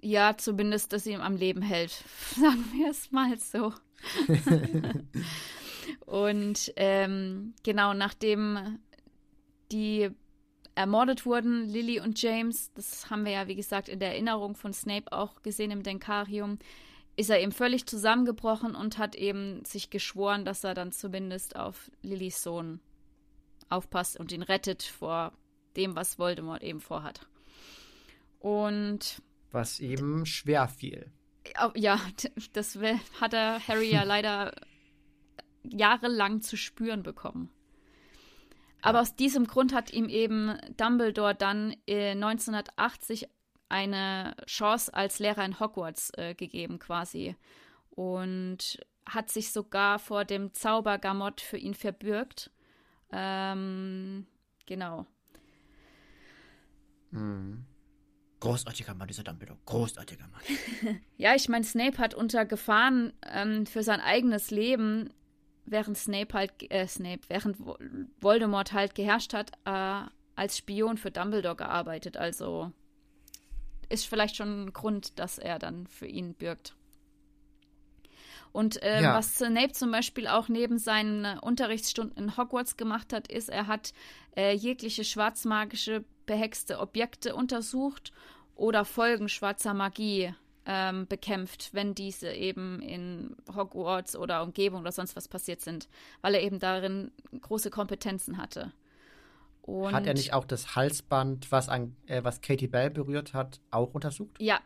[0.00, 1.90] Ja, zumindest, dass sie ihm am Leben hält.
[2.36, 3.72] Sagen wir es mal so.
[6.06, 8.78] und ähm, genau, nachdem
[9.72, 10.10] die
[10.78, 14.72] ermordet wurden, Lily und James, das haben wir ja, wie gesagt, in der Erinnerung von
[14.72, 16.58] Snape auch gesehen im Denkarium,
[17.16, 21.90] ist er eben völlig zusammengebrochen und hat eben sich geschworen, dass er dann zumindest auf
[22.00, 22.80] Lillys Sohn
[23.68, 25.32] aufpasst und ihn rettet vor
[25.76, 27.26] dem, was Voldemort eben vorhat.
[28.38, 29.20] Und.
[29.50, 31.10] Was ihm schwer fiel.
[31.74, 32.00] Ja,
[32.52, 32.78] das
[33.20, 34.54] hat er Harry ja leider
[35.64, 37.50] jahrelang zu spüren bekommen.
[38.82, 43.28] Aber aus diesem Grund hat ihm eben Dumbledore dann äh, 1980
[43.68, 47.36] eine Chance als Lehrer in Hogwarts äh, gegeben, quasi.
[47.90, 52.50] Und hat sich sogar vor dem Zaubergamott für ihn verbürgt.
[53.10, 54.26] Ähm,
[54.66, 55.06] genau.
[57.10, 57.64] Mhm.
[58.40, 59.58] Großartiger Mann, dieser Dumbledore.
[59.66, 61.00] Großartiger Mann.
[61.16, 65.10] ja, ich meine, Snape hat unter Gefahren ähm, für sein eigenes Leben
[65.70, 67.56] während Snape halt, äh, Snape, während
[68.20, 72.16] Voldemort halt geherrscht hat, äh, als Spion für Dumbledore gearbeitet.
[72.16, 72.72] Also
[73.88, 76.74] ist vielleicht schon ein Grund, dass er dann für ihn bürgt.
[78.52, 79.14] Und äh, ja.
[79.14, 83.92] was Snape zum Beispiel auch neben seinen Unterrichtsstunden in Hogwarts gemacht hat, ist, er hat
[84.36, 88.12] äh, jegliche schwarzmagische behexte Objekte untersucht
[88.54, 90.34] oder Folgen schwarzer Magie
[90.70, 95.88] ähm, bekämpft, wenn diese eben in Hogwarts oder Umgebung oder sonst was passiert sind,
[96.20, 98.72] weil er eben darin große Kompetenzen hatte.
[99.62, 103.60] Und hat er nicht auch das Halsband, was, an, äh, was Katie Bell berührt hat,
[103.70, 104.36] auch untersucht?
[104.38, 104.60] Ja,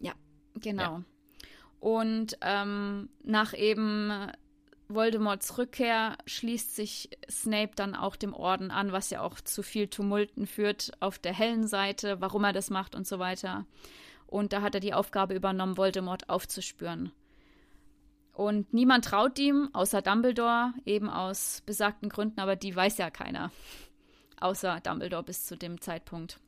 [0.00, 0.12] ja,
[0.54, 0.82] genau.
[0.82, 1.04] Ja.
[1.80, 4.32] Und ähm, nach eben
[4.88, 9.88] Voldemorts Rückkehr schließt sich Snape dann auch dem Orden an, was ja auch zu viel
[9.88, 13.66] Tumulten führt auf der hellen Seite, warum er das macht und so weiter.
[14.32, 17.12] Und da hat er die Aufgabe übernommen, Voldemort aufzuspüren.
[18.32, 23.52] Und niemand traut ihm, außer Dumbledore, eben aus besagten Gründen, aber die weiß ja keiner.
[24.40, 26.40] Außer Dumbledore bis zu dem Zeitpunkt.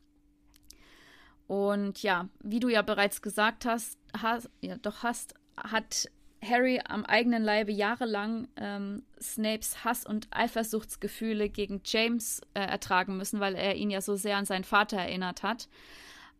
[1.45, 6.09] Und ja, wie du ja bereits gesagt hast, hast ja doch hast, hat
[6.43, 13.39] Harry am eigenen Leibe jahrelang ähm, Snapes Hass und Eifersuchtsgefühle gegen James äh, ertragen müssen,
[13.39, 15.69] weil er ihn ja so sehr an seinen Vater erinnert hat.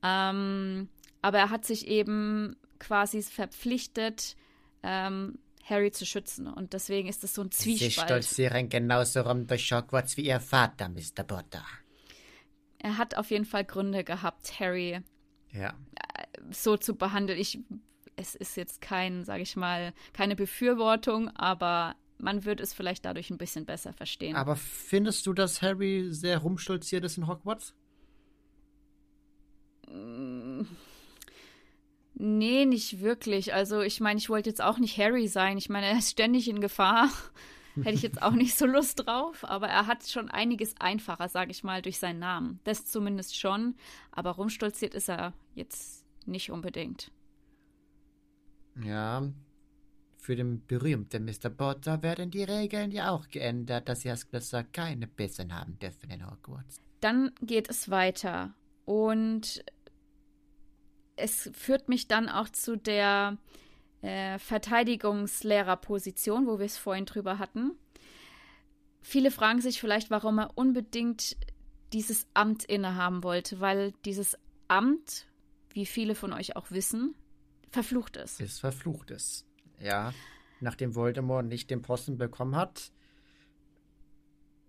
[0.02, 0.90] Ähm,
[1.26, 4.36] aber er hat sich eben quasi verpflichtet,
[4.84, 6.46] ähm, Harry zu schützen.
[6.46, 7.92] Und deswegen ist das so ein Zwiespalt.
[7.94, 11.24] Sie stolzieren genauso rum durch Hogwarts wie ihr Vater, Mr.
[11.24, 11.66] Potter.
[12.78, 15.00] Er hat auf jeden Fall Gründe gehabt, Harry
[15.52, 15.70] ja.
[15.96, 17.40] Äh, so zu behandeln.
[17.40, 17.58] Ich,
[18.18, 23.32] es ist jetzt kein, sage ich mal, keine Befürwortung, aber man wird es vielleicht dadurch
[23.32, 24.36] ein bisschen besser verstehen.
[24.36, 27.74] Aber findest du, dass Harry sehr rumstolziert ist in Hogwarts?
[32.18, 33.54] Nee, nicht wirklich.
[33.54, 35.58] Also ich meine, ich wollte jetzt auch nicht Harry sein.
[35.58, 37.10] Ich meine, er ist ständig in Gefahr.
[37.76, 39.44] Hätte ich jetzt auch nicht so Lust drauf.
[39.44, 42.62] Aber er hat schon einiges einfacher, sage ich mal, durch seinen Namen.
[42.64, 43.76] Das zumindest schon.
[44.12, 47.12] Aber rumstolziert ist er jetzt nicht unbedingt.
[48.82, 49.30] Ja,
[50.18, 51.50] für den berühmten Mr.
[51.50, 56.10] Potter werden die Regeln ja auch geändert, dass sie als Schlösser keine Bissen haben dürfen
[56.10, 56.82] in Hogwarts.
[57.02, 58.56] Dann geht es weiter.
[58.86, 59.64] Und
[61.16, 63.38] es führt mich dann auch zu der
[64.02, 67.72] äh, Verteidigungslehrerposition, wo wir es vorhin drüber hatten.
[69.02, 71.38] Viele fragen sich vielleicht, warum er unbedingt
[71.94, 75.28] dieses Amt innehaben wollte, weil dieses Amt,
[75.70, 77.14] wie viele von euch auch wissen,
[77.70, 78.42] verflucht ist.
[78.42, 79.46] Ist verflucht ist.
[79.80, 80.14] Ja,
[80.60, 82.92] nachdem Voldemort nicht den Posten bekommen hat,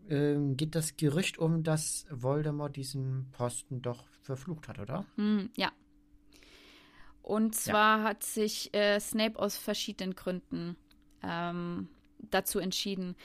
[0.08, 5.06] äh, geht das Gerücht um, dass Voldemort diesen Posten doch verflucht hat, oder?
[5.16, 5.72] Mm, ja,
[7.26, 8.04] und zwar ja.
[8.04, 10.76] hat sich äh, Snape aus verschiedenen Gründen
[11.24, 13.16] ähm, dazu entschieden,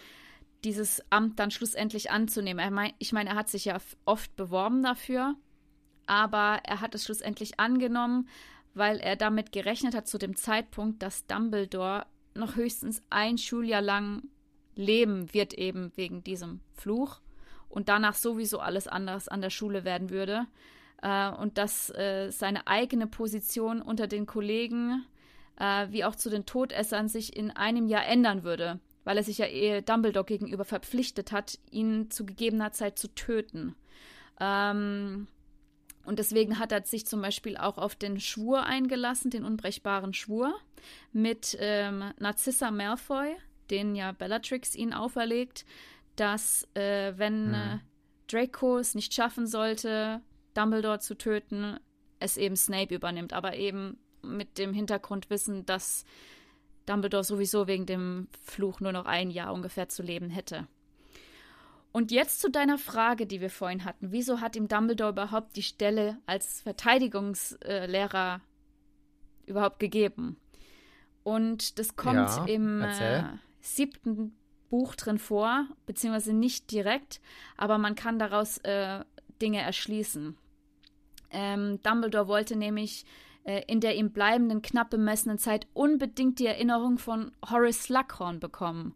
[0.63, 2.73] dieses Amt dann schlussendlich anzunehmen.
[2.73, 5.35] Mein, ich meine, er hat sich ja oft beworben dafür,
[6.07, 8.27] aber er hat es schlussendlich angenommen,
[8.73, 14.23] weil er damit gerechnet hat zu dem Zeitpunkt, dass Dumbledore noch höchstens ein Schuljahr lang
[14.73, 17.21] leben wird, eben wegen diesem Fluch
[17.69, 20.47] und danach sowieso alles anderes an der Schule werden würde
[21.01, 25.05] äh, und dass äh, seine eigene Position unter den Kollegen
[25.61, 29.37] äh, wie auch zu den Todessern sich in einem Jahr ändern würde, weil er sich
[29.37, 33.75] ja eh Dumbledore gegenüber verpflichtet hat, ihn zu gegebener Zeit zu töten.
[34.39, 35.27] Ähm,
[36.03, 40.55] und deswegen hat er sich zum Beispiel auch auf den Schwur eingelassen, den unbrechbaren Schwur,
[41.13, 43.35] mit ähm, Narcissa Malfoy,
[43.69, 45.65] den ja Bellatrix ihn auferlegt,
[46.15, 47.53] dass äh, wenn mhm.
[47.53, 47.79] äh,
[48.27, 50.21] Draco es nicht schaffen sollte,
[50.53, 51.79] Dumbledore zu töten,
[52.19, 56.05] es eben Snape übernimmt, aber eben mit dem Hintergrundwissen, dass
[56.85, 60.67] Dumbledore sowieso wegen dem Fluch nur noch ein Jahr ungefähr zu leben hätte.
[61.91, 64.11] Und jetzt zu deiner Frage, die wir vorhin hatten.
[64.11, 68.39] Wieso hat ihm Dumbledore überhaupt die Stelle als Verteidigungslehrer
[69.45, 70.37] überhaupt gegeben?
[71.23, 73.23] Und das kommt ja, im äh,
[73.59, 74.35] siebten
[74.69, 77.19] Buch drin vor, beziehungsweise nicht direkt,
[77.57, 79.03] aber man kann daraus äh,
[79.41, 80.37] Dinge erschließen.
[81.31, 83.05] Ähm, Dumbledore wollte nämlich
[83.43, 88.93] äh, in der ihm bleibenden knapp bemessenen Zeit unbedingt die Erinnerung von Horace Slughorn bekommen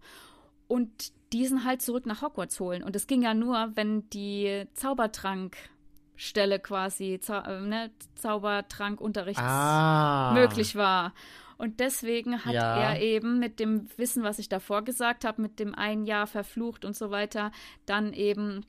[0.67, 2.83] und diesen halt zurück nach Hogwarts holen.
[2.83, 10.31] Und es ging ja nur, wenn die Zaubertrankstelle quasi, Zau äh, ne, Zaubertrankunterricht ah.
[10.33, 11.13] möglich war.
[11.57, 12.77] Und deswegen hat ja.
[12.77, 16.83] er eben mit dem Wissen, was ich davor gesagt habe, mit dem ein Jahr verflucht
[16.83, 17.51] und so weiter,
[17.85, 18.65] dann eben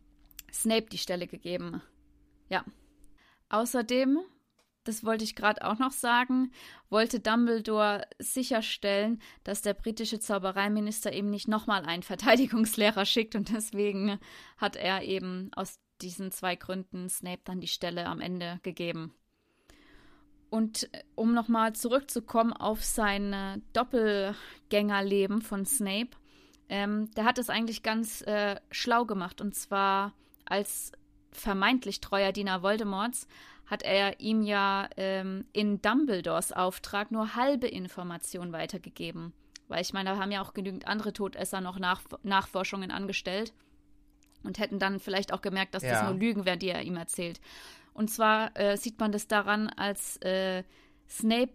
[0.57, 1.83] Snape die Stelle gegeben.
[2.49, 2.65] Ja.
[3.49, 4.19] Außerdem
[4.87, 6.53] das wollte ich gerade auch noch sagen,
[6.89, 14.19] wollte Dumbledore sicherstellen, dass der britische Zaubereiminister eben nicht nochmal einen Verteidigungslehrer schickt und deswegen
[14.57, 19.15] hat er eben aus diesen zwei Gründen Snape dann die Stelle am Ende gegeben.
[20.51, 26.11] Und äh, um nochmal zurückzukommen auf sein äh, Doppelgängerleben von Snape,
[26.69, 29.41] ähm, der hat es eigentlich ganz äh, schlau gemacht.
[29.41, 30.13] Und zwar
[30.47, 30.93] als
[31.33, 33.29] vermeintlich treuer Diener Voldemorts
[33.67, 39.33] hat er ihm ja ähm, in Dumbledores Auftrag nur halbe Informationen weitergegeben.
[39.69, 43.53] Weil ich meine, da haben ja auch genügend andere Todesser noch Nach Nachforschungen angestellt
[44.45, 45.91] und hätten dann vielleicht auch gemerkt, dass ja.
[45.91, 47.41] das nur Lügen wären, die er ihm erzählt.
[47.93, 50.63] Und zwar äh, sieht man das daran, als äh,
[51.09, 51.55] Snape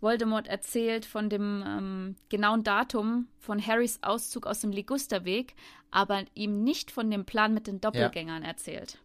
[0.00, 5.54] Voldemort erzählt von dem ähm, genauen Datum von Harrys Auszug aus dem Ligusterweg,
[5.90, 8.48] aber ihm nicht von dem Plan mit den Doppelgängern ja.
[8.48, 8.98] erzählt.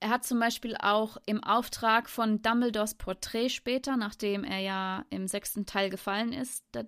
[0.00, 5.26] Er hat zum Beispiel auch im Auftrag von Dumbledores Porträt später, nachdem er ja im
[5.26, 6.86] sechsten Teil gefallen ist, der,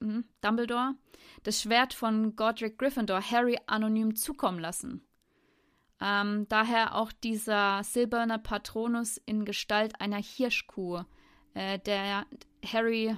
[0.00, 0.94] hm, Dumbledore,
[1.42, 5.02] das Schwert von Godric Gryffindor Harry anonym zukommen lassen.
[6.00, 11.02] Ähm, daher auch dieser silberne Patronus in Gestalt einer Hirschkuh,
[11.56, 12.26] äh, der
[12.64, 13.16] Harry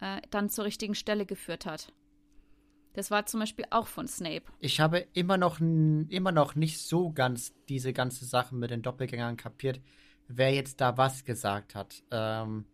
[0.00, 1.92] äh, dann zur richtigen Stelle geführt hat.
[2.94, 4.42] Das war zum Beispiel auch von Snape.
[4.58, 9.36] Ich habe immer noch, immer noch nicht so ganz diese ganze Sache mit den Doppelgängern
[9.36, 9.80] kapiert,
[10.28, 12.02] wer jetzt da was gesagt hat.
[12.10, 12.66] Ähm,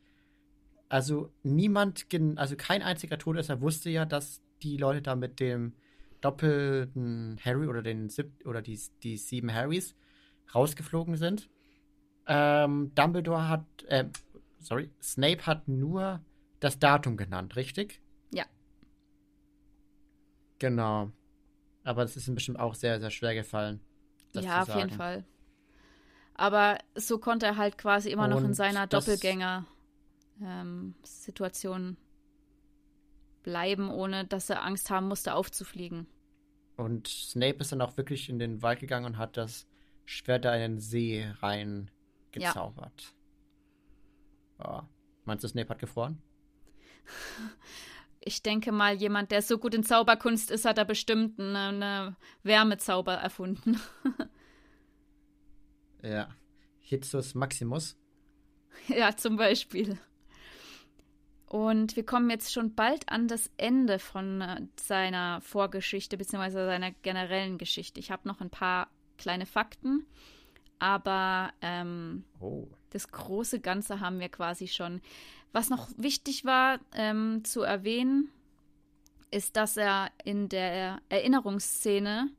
[0.89, 5.75] also niemand, also kein einziger Todesser wusste ja, dass die Leute da mit dem
[6.21, 9.95] doppelten Harry oder den sieb oder die, die sieben Harrys
[10.53, 11.49] rausgeflogen sind.
[12.31, 14.05] Ähm, Dumbledore hat, äh,
[14.61, 16.23] sorry, Snape hat nur
[16.61, 18.01] das Datum genannt, richtig?
[18.33, 18.45] Ja.
[20.59, 21.11] Genau.
[21.85, 23.81] Aber es ist ihm bestimmt auch sehr, sehr schwer gefallen.
[24.35, 25.25] ja, auf jeden Fall.
[26.35, 31.97] Aber so konnte er halt quasi immer Und noch in seiner Doppelgänger-Situation ähm,
[33.43, 36.07] bleiben, ohne dass er Angst haben musste, aufzufliegen.
[36.77, 39.67] Und Snape ist dann auch wirklich in den Wald gegangen und hat das
[40.05, 41.91] Schwert da in den See rein
[42.31, 43.03] gezaubert.
[43.03, 43.18] Ja.
[44.59, 44.83] Oh.
[45.25, 46.23] Meinst du, Snape hat gefroren?
[48.21, 52.17] ich denke mal, jemand, der so gut in Zauberkunst ist, hat da bestimmt eine, eine
[52.43, 53.81] Wärmezauber erfunden.
[56.03, 56.29] ja.
[56.81, 57.99] Hitsus Maximus.
[58.89, 59.99] Ja, zum Beispiel.
[61.47, 66.93] Und wir kommen jetzt schon bald an das Ende von äh, seiner Vorgeschichte beziehungsweise seiner
[66.93, 68.01] generellen Geschichte.
[68.01, 70.07] Ich habe noch ein paar kleine Fakten,
[70.79, 72.69] aber ähm, oh.
[72.91, 75.01] Das große Ganze haben wir quasi schon.
[75.53, 78.31] Was noch wichtig war ähm, zu erwähnen,
[79.31, 82.31] ist, dass er in der Erinnerungsszene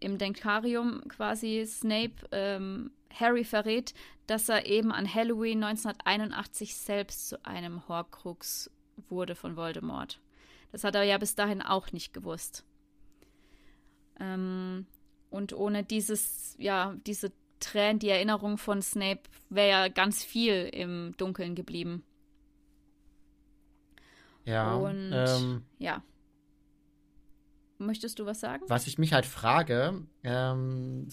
[0.00, 3.94] im Denkarium quasi Snape ähm, Harry verrät,
[4.26, 8.70] dass er eben an Halloween 1981 selbst zu einem Horcrux
[9.08, 10.20] wurde von Voldemort.
[10.72, 12.64] Das hat er ja bis dahin auch nicht gewusst.
[14.18, 14.86] Ähm,
[15.30, 21.14] und ohne dieses, ja, diese Tränen, die Erinnerung von Snape wäre ja ganz viel im
[21.16, 22.04] Dunkeln geblieben.
[24.44, 24.74] Ja.
[24.74, 26.02] Und ähm, ja.
[27.78, 28.64] Möchtest du was sagen?
[28.68, 31.08] Was ich mich halt frage, ähm,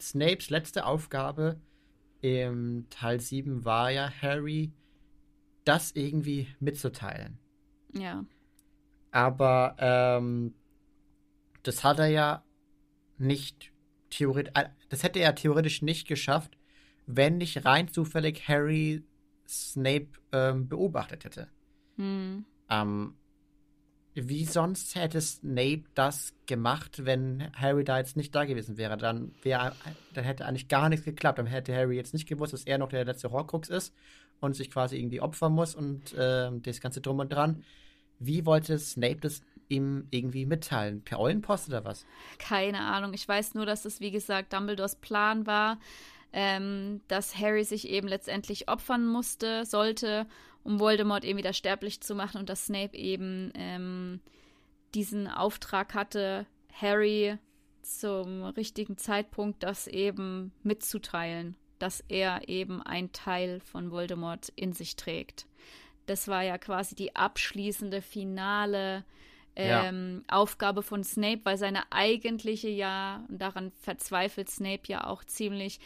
[0.00, 1.60] Snapes letzte Aufgabe
[2.20, 4.72] im Teil 7 war ja, Harry
[5.64, 7.38] das irgendwie mitzuteilen.
[7.92, 8.24] Ja.
[9.10, 10.54] Aber ähm,
[11.62, 12.44] das hat er ja
[13.18, 13.72] nicht
[14.10, 14.52] theoretisch,
[14.88, 16.56] das hätte er theoretisch nicht geschafft,
[17.06, 19.04] wenn nicht rein zufällig Harry
[19.48, 21.48] Snape ähm, beobachtet hätte.
[21.96, 22.44] Hm.
[22.68, 23.14] Ähm,
[24.14, 28.96] wie sonst hätte Snape das gemacht, wenn Harry da jetzt nicht da gewesen wäre?
[28.96, 29.74] Dann, wär,
[30.14, 31.38] dann hätte eigentlich gar nichts geklappt.
[31.38, 33.94] Dann hätte Harry jetzt nicht gewusst, dass er noch der letzte Horcrux ist
[34.40, 37.62] und sich quasi irgendwie opfern muss und äh, das ganze Drum und Dran.
[38.18, 41.02] Wie wollte Snape das ihm irgendwie mitteilen?
[41.02, 42.06] Per Eulenpost oder was?
[42.38, 43.12] Keine Ahnung.
[43.14, 45.78] Ich weiß nur, dass es, wie gesagt, Dumbledores Plan war,
[46.32, 50.26] ähm, dass Harry sich eben letztendlich opfern musste, sollte,
[50.64, 54.20] um Voldemort eben wieder sterblich zu machen und dass Snape eben ähm,
[54.94, 57.38] diesen Auftrag hatte, Harry
[57.82, 64.96] zum richtigen Zeitpunkt das eben mitzuteilen, dass er eben ein Teil von Voldemort in sich
[64.96, 65.46] trägt.
[66.06, 69.04] Das war ja quasi die abschließende finale
[69.56, 70.36] ähm, ja.
[70.36, 75.80] Aufgabe von Snape, weil seine eigentliche ja, und daran verzweifelt Snape ja auch ziemlich,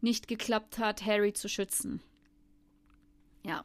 [0.00, 2.02] nicht geklappt hat, Harry zu schützen.
[3.44, 3.64] Ja.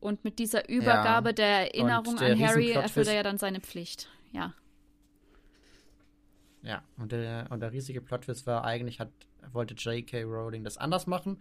[0.00, 1.34] Und mit dieser Übergabe ja.
[1.34, 4.08] der Erinnerung der an Harry erfüllt er ja dann seine Pflicht.
[4.32, 4.54] Ja.
[6.62, 9.10] Ja, und der, und der riesige Plotwist war eigentlich, hat,
[9.52, 10.24] wollte J.K.
[10.24, 11.40] Rowling das anders machen,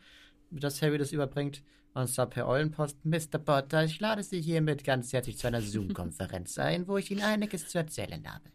[0.52, 1.62] dass Harry das überbringt.
[1.94, 3.04] Und zwar per Eulenpost.
[3.04, 3.40] Mr.
[3.44, 7.68] Potter, ich lade Sie hiermit ganz herzlich zu einer Zoom-Konferenz ein, wo ich Ihnen einiges
[7.68, 8.50] zu erzählen habe.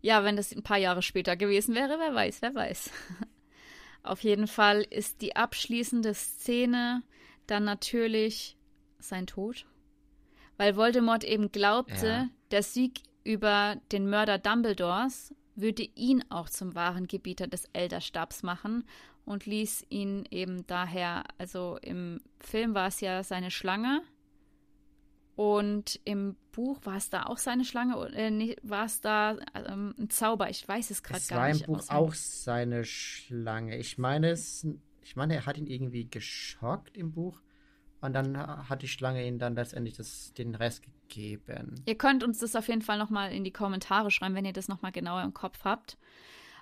[0.00, 2.90] Ja, wenn das ein paar Jahre später gewesen wäre, wer weiß, wer weiß.
[4.02, 7.02] Auf jeden Fall ist die abschließende Szene
[7.46, 8.56] dann natürlich
[8.98, 9.66] sein Tod.
[10.56, 12.28] Weil Voldemort eben glaubte, ja.
[12.50, 18.84] der Sieg über den Mörder Dumbledores würde ihn auch zum wahren Gebieter des Elderstabs machen
[19.26, 24.00] und ließ ihn eben daher, also im Film war es ja seine Schlange
[25.34, 30.08] und im Buch war es da auch seine Schlange, äh, war es da ähm, ein
[30.08, 31.62] Zauber, ich weiß es gerade gar nicht.
[31.62, 33.76] Es war im Buch auch seine Schlange.
[33.76, 34.66] Ich meine es,
[35.02, 37.42] ich meine, er hat ihn irgendwie geschockt im Buch.
[38.00, 41.82] Und dann hat die Schlange ihnen dann letztendlich das, den Rest gegeben.
[41.86, 44.68] Ihr könnt uns das auf jeden Fall nochmal in die Kommentare schreiben, wenn ihr das
[44.68, 45.98] nochmal genauer im Kopf habt.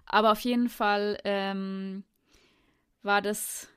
[0.06, 2.04] Aber auf jeden Fall ähm,
[3.04, 3.68] war das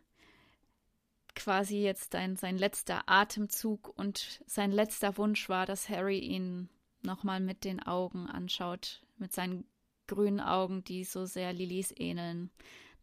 [1.36, 6.70] quasi jetzt ein, sein letzter Atemzug und sein letzter Wunsch war, dass Harry ihn
[7.04, 9.66] nochmal mit den Augen anschaut, mit seinen
[10.08, 12.50] grünen Augen, die so sehr Lillys ähneln,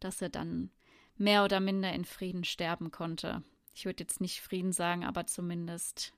[0.01, 0.71] dass er dann
[1.17, 3.45] mehr oder minder in Frieden sterben konnte
[3.75, 6.15] ich würde jetzt nicht Frieden sagen, aber zumindest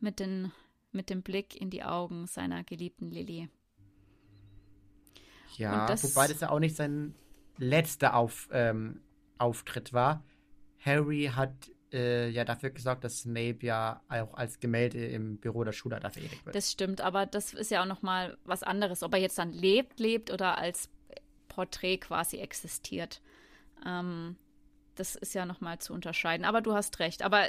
[0.00, 0.52] mit, den,
[0.92, 3.48] mit dem Blick in die Augen seiner geliebten Lilly.
[5.56, 7.14] Ja, das, wobei das ja auch nicht sein
[7.56, 9.00] letzter Auf, ähm,
[9.38, 10.24] Auftritt war.
[10.78, 11.52] Harry hat
[11.92, 16.44] äh, ja dafür gesorgt, dass Snape ja auch als Gemälde im Büro der Schule verewigt
[16.44, 16.54] wird.
[16.54, 19.52] Das stimmt, aber das ist ja auch noch mal was anderes, ob er jetzt dann
[19.52, 20.88] lebt, lebt oder als
[21.48, 23.20] Porträt quasi existiert.
[23.84, 24.36] Ähm,
[24.94, 26.44] das ist ja nochmal zu unterscheiden.
[26.44, 27.22] Aber du hast recht.
[27.22, 27.48] Aber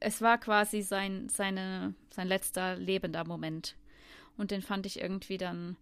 [0.00, 3.76] es war quasi sein, seine, sein letzter lebender Moment.
[4.36, 5.76] Und den fand ich irgendwie dann,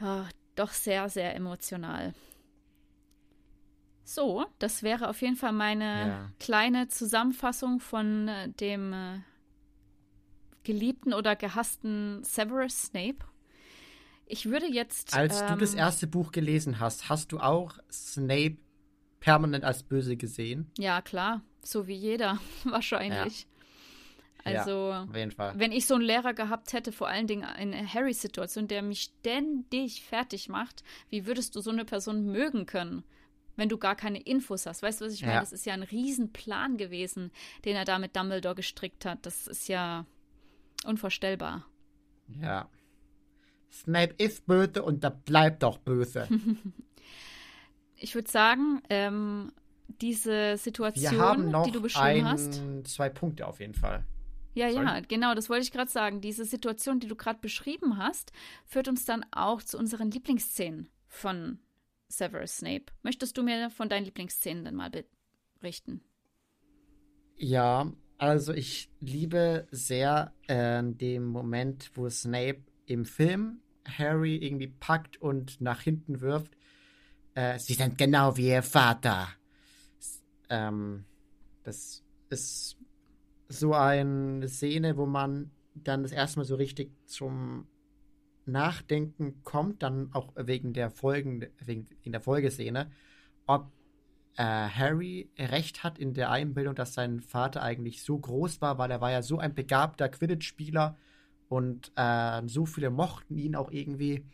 [0.00, 2.14] ja, doch sehr, sehr emotional.
[4.12, 6.30] So, das wäre auf jeden Fall meine ja.
[6.40, 9.20] kleine Zusammenfassung von äh, dem äh,
[10.64, 13.18] geliebten oder gehassten Severus Snape.
[14.26, 15.14] Ich würde jetzt.
[15.14, 18.56] Als ähm, du das ähm, erste Buch gelesen hast, hast du auch Snape
[19.20, 20.72] permanent als böse gesehen.
[20.76, 21.42] Ja, klar.
[21.62, 23.46] So wie jeder, wahrscheinlich.
[24.44, 24.56] Ja.
[24.56, 25.52] Also, ja, auf jeden Fall.
[25.56, 30.02] wenn ich so einen Lehrer gehabt hätte, vor allen Dingen in Harry-Situation, der mich ständig
[30.02, 33.04] fertig macht, wie würdest du so eine Person mögen können,
[33.60, 34.82] wenn du gar keine Infos hast?
[34.82, 35.38] Weißt du, was ich meine?
[35.38, 37.30] Das ist ja ein Riesenplan gewesen,
[37.66, 39.26] den er da mit Dumbledore gestrickt hat.
[39.26, 40.06] Das ist ja
[40.86, 41.66] unvorstellbar.
[42.40, 42.70] Ja.
[43.70, 46.26] Snape ist böse und da bleibt doch böse.
[47.96, 49.52] ich würde sagen, ähm,
[50.00, 52.62] diese Situation, die du beschrieben ein, hast.
[52.84, 54.06] Zwei Punkte auf jeden Fall.
[54.54, 54.86] Ja, Sorry.
[54.86, 56.22] ja, genau, das wollte ich gerade sagen.
[56.22, 58.32] Diese Situation, die du gerade beschrieben hast,
[58.64, 61.58] führt uns dann auch zu unseren Lieblingsszenen von
[62.10, 62.86] Severus Snape.
[63.02, 64.90] Möchtest du mir von deinen Lieblingsszenen dann mal
[65.60, 66.02] berichten?
[67.36, 75.20] Ja, also ich liebe sehr äh, den Moment, wo Snape im Film Harry irgendwie packt
[75.22, 76.54] und nach hinten wirft
[77.34, 79.28] äh, sie sind genau wie ihr Vater.
[80.48, 81.04] Ähm,
[81.62, 82.76] das ist
[83.48, 87.66] so eine Szene, wo man dann das erste Mal so richtig zum
[88.46, 92.90] Nachdenken kommt, dann auch wegen der Folgen, wegen in der Folgeszene,
[93.46, 93.70] ob
[94.36, 98.90] äh, Harry recht hat in der Einbildung, dass sein Vater eigentlich so groß war, weil
[98.90, 100.96] er war ja so ein begabter Quidditch-Spieler
[101.48, 104.24] und äh, so viele mochten ihn auch irgendwie.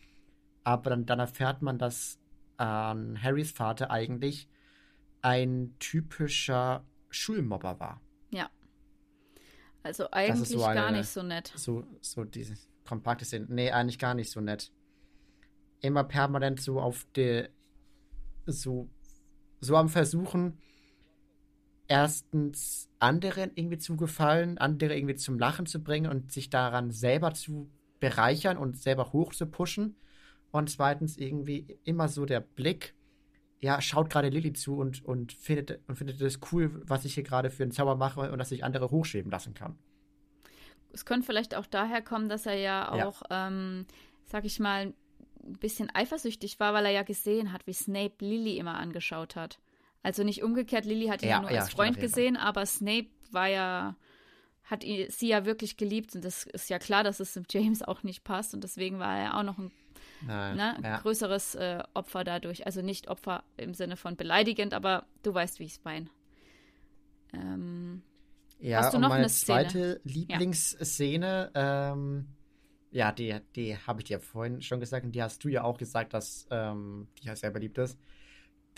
[0.65, 2.19] Aber dann, dann erfährt man, dass
[2.57, 4.49] an Harrys Vater eigentlich
[5.23, 8.01] ein typischer Schulmobber war.
[8.31, 8.51] Ja.
[9.83, 11.53] Also eigentlich so eine, gar nicht so nett.
[11.57, 13.51] So, so diese kompakte sind.
[13.51, 14.73] Nee, eigentlich gar nicht so nett.
[15.81, 17.51] Immer permanent so auf der
[18.47, 18.89] so,
[19.61, 20.59] so am Versuchen,
[21.89, 27.35] erstens anderen irgendwie zu gefallen, andere irgendwie zum Lachen zu bringen und sich daran selber
[27.35, 27.71] zu
[28.01, 29.97] bereichern und selber hoch zu pushen.
[30.51, 32.95] Und zweitens irgendwie immer so der Blick,
[33.61, 37.23] ja, schaut gerade Lilly zu und, und findet und findet es cool, was ich hier
[37.23, 39.79] gerade für einen Zauber mache und dass ich andere hochschweben lassen kann.
[40.97, 43.49] Es könnte vielleicht auch daher kommen, dass er ja auch, ja.
[43.49, 43.87] Ähm,
[44.25, 44.95] sag ich mal,
[45.45, 49.59] ein bisschen eifersüchtig war, weil er ja gesehen hat, wie Snape Lilly immer angeschaut hat.
[50.03, 53.49] Also nicht umgekehrt, Lilly hat ihn ja, nur ja, als Freund gesehen, aber Snape war
[53.49, 53.95] ja,
[54.65, 58.03] hat sie ja wirklich geliebt und das ist ja klar, dass es dem James auch
[58.03, 59.71] nicht passt und deswegen war er auch noch ein
[60.27, 60.99] Nein, ne, ja.
[60.99, 62.65] größeres äh, Opfer dadurch.
[62.65, 66.07] Also nicht Opfer im Sinne von beleidigend, aber du weißt, wie ich es meine.
[67.35, 68.03] Ähm,
[68.59, 71.93] ja, hast du noch meine eine zweite Lieblingsszene, ja.
[71.93, 72.27] ähm,
[72.91, 75.79] ja, die, die habe ich dir vorhin schon gesagt und die hast du ja auch
[75.79, 77.99] gesagt, dass ähm, die ja sehr beliebt ist.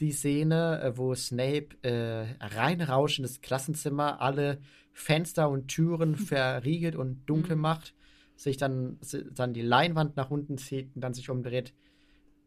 [0.01, 4.61] Die Szene, äh, wo Snape äh, reinrauscht in das Klassenzimmer, alle
[4.93, 7.63] Fenster und Türen verriegelt und dunkel mhm.
[7.63, 7.95] macht
[8.39, 8.99] sich dann,
[9.33, 11.75] dann die Leinwand nach unten zieht und dann sich umdreht.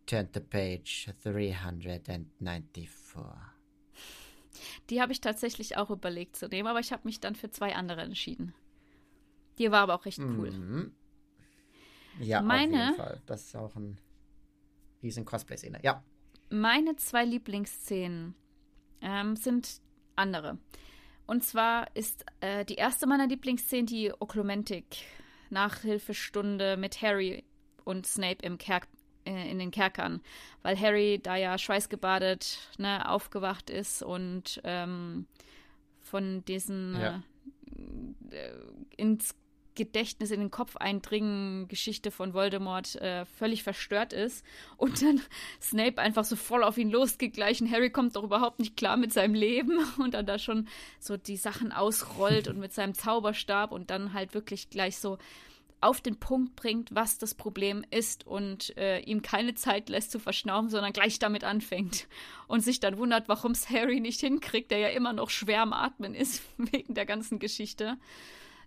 [0.05, 2.89] Turn the page 394.
[4.89, 7.75] Die habe ich tatsächlich auch überlegt zu nehmen, aber ich habe mich dann für zwei
[7.75, 8.53] andere entschieden.
[9.57, 10.51] Die war aber auch recht cool.
[10.51, 10.91] Mhm.
[12.19, 13.21] Ja, meine, auf jeden Fall.
[13.25, 13.97] Das ist auch ein
[15.01, 15.79] riesen Cosplay-Szene.
[15.83, 16.03] Ja.
[16.49, 18.35] Meine zwei Lieblingsszenen
[19.01, 19.81] ähm, sind
[20.15, 20.57] andere.
[21.25, 24.85] Und zwar ist äh, die erste meiner Lieblingsszenen die Oklumentik
[25.49, 27.43] Nachhilfestunde mit Harry
[27.83, 29.00] und Snape im Kerk äh,
[29.37, 30.21] in den Kerkern,
[30.61, 35.25] weil Harry da ja schweißgebadet ne, aufgewacht ist und ähm,
[36.01, 37.23] von diesen ja.
[38.31, 38.51] äh,
[38.97, 39.35] ins
[39.75, 44.45] Gedächtnis, in den Kopf eindringen Geschichte von Voldemort äh, völlig verstört ist
[44.77, 45.21] und dann
[45.61, 47.71] Snape einfach so voll auf ihn losgeglichen.
[47.71, 50.67] Harry kommt doch überhaupt nicht klar mit seinem Leben und dann da schon
[50.99, 55.17] so die Sachen ausrollt und mit seinem Zauberstab und dann halt wirklich gleich so
[55.81, 60.19] auf den Punkt bringt, was das Problem ist und äh, ihm keine Zeit lässt zu
[60.19, 62.07] verschnauben, sondern gleich damit anfängt
[62.47, 65.73] und sich dann wundert, warum es Harry nicht hinkriegt, der ja immer noch schwer am
[65.73, 67.97] Atmen ist wegen der ganzen Geschichte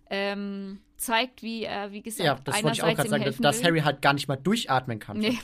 [0.09, 3.37] ähm, zeigt, wie er, wie gesagt, ja, das einerseits wollte ich auch gerade sagen, dass,
[3.37, 5.17] dass, Harry halt gar nicht mal durchatmen kann.
[5.17, 5.39] Nee.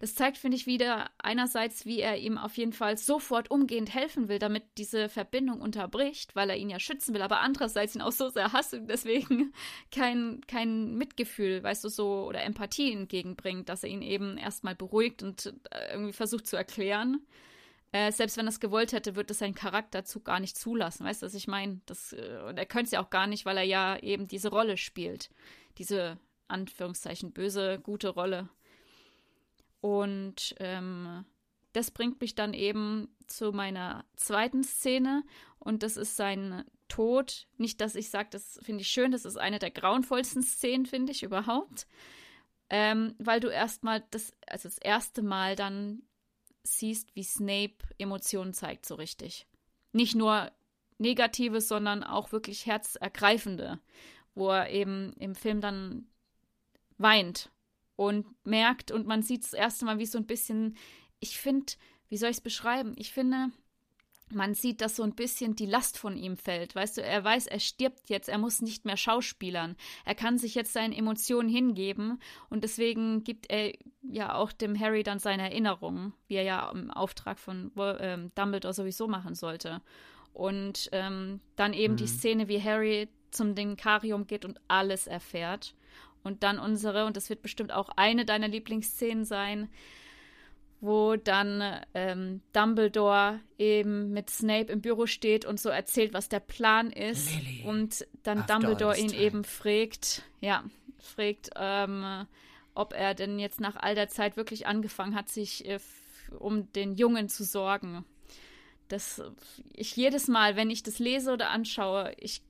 [0.00, 4.28] Das zeigt, finde ich, wieder einerseits, wie er ihm auf jeden Fall sofort umgehend helfen
[4.28, 8.10] will, damit diese Verbindung unterbricht, weil er ihn ja schützen will, aber andererseits ihn auch
[8.10, 9.52] so sehr hasst und deswegen
[9.92, 15.22] kein, kein Mitgefühl, weißt du, so oder Empathie entgegenbringt, dass er ihn eben erstmal beruhigt
[15.22, 17.20] und äh, irgendwie versucht zu erklären.
[17.92, 21.04] Äh, selbst wenn er es gewollt hätte, wird es sein Charakterzug gar nicht zulassen.
[21.04, 21.80] Weißt du, was ich meine?
[22.12, 24.78] äh, und er könnte es ja auch gar nicht, weil er ja eben diese Rolle
[24.78, 25.28] spielt.
[25.76, 28.48] Diese Anführungszeichen böse, gute Rolle.
[29.80, 31.24] Und ähm,
[31.72, 35.22] das bringt mich dann eben zu meiner zweiten Szene
[35.58, 37.46] und das ist sein Tod.
[37.56, 41.12] Nicht, dass ich sage, das finde ich schön, das ist eine der grauenvollsten Szenen, finde
[41.12, 41.86] ich überhaupt.
[42.68, 46.02] Ähm, weil du erstmal das, also das erste Mal dann
[46.62, 49.46] siehst, wie Snape Emotionen zeigt, so richtig.
[49.92, 50.52] Nicht nur
[50.98, 53.80] Negatives, sondern auch wirklich herzergreifende,
[54.34, 56.06] wo er eben im Film dann
[56.98, 57.50] weint
[58.00, 60.74] und merkt und man sieht das erste Mal, wie so ein bisschen,
[61.18, 61.74] ich finde,
[62.08, 62.94] wie soll ich es beschreiben?
[62.96, 63.50] Ich finde,
[64.30, 66.74] man sieht, dass so ein bisschen die Last von ihm fällt.
[66.74, 69.76] Weißt du, er weiß, er stirbt jetzt, er muss nicht mehr schauspielern.
[70.06, 75.02] Er kann sich jetzt seinen Emotionen hingeben und deswegen gibt er ja auch dem Harry
[75.02, 79.82] dann seine Erinnerungen, wie er ja im Auftrag von ähm, Dumbledore sowieso machen sollte.
[80.32, 81.98] Und ähm, dann eben mhm.
[81.98, 85.74] die Szene, wie Harry zum Denkarium geht und alles erfährt.
[86.22, 89.68] Und dann unsere, und das wird bestimmt auch eine deiner Lieblingsszenen sein,
[90.80, 91.62] wo dann
[91.94, 97.30] ähm, Dumbledore eben mit Snape im Büro steht und so erzählt, was der Plan ist.
[97.34, 100.64] Lily, und dann Dumbledore ihn eben fragt, ja,
[100.98, 102.26] fragt, ähm,
[102.74, 105.80] ob er denn jetzt nach all der Zeit wirklich angefangen hat, sich äh,
[106.38, 108.04] um den Jungen zu sorgen.
[108.88, 109.22] Das,
[109.74, 112.42] ich jedes Mal, wenn ich das lese oder anschaue, ich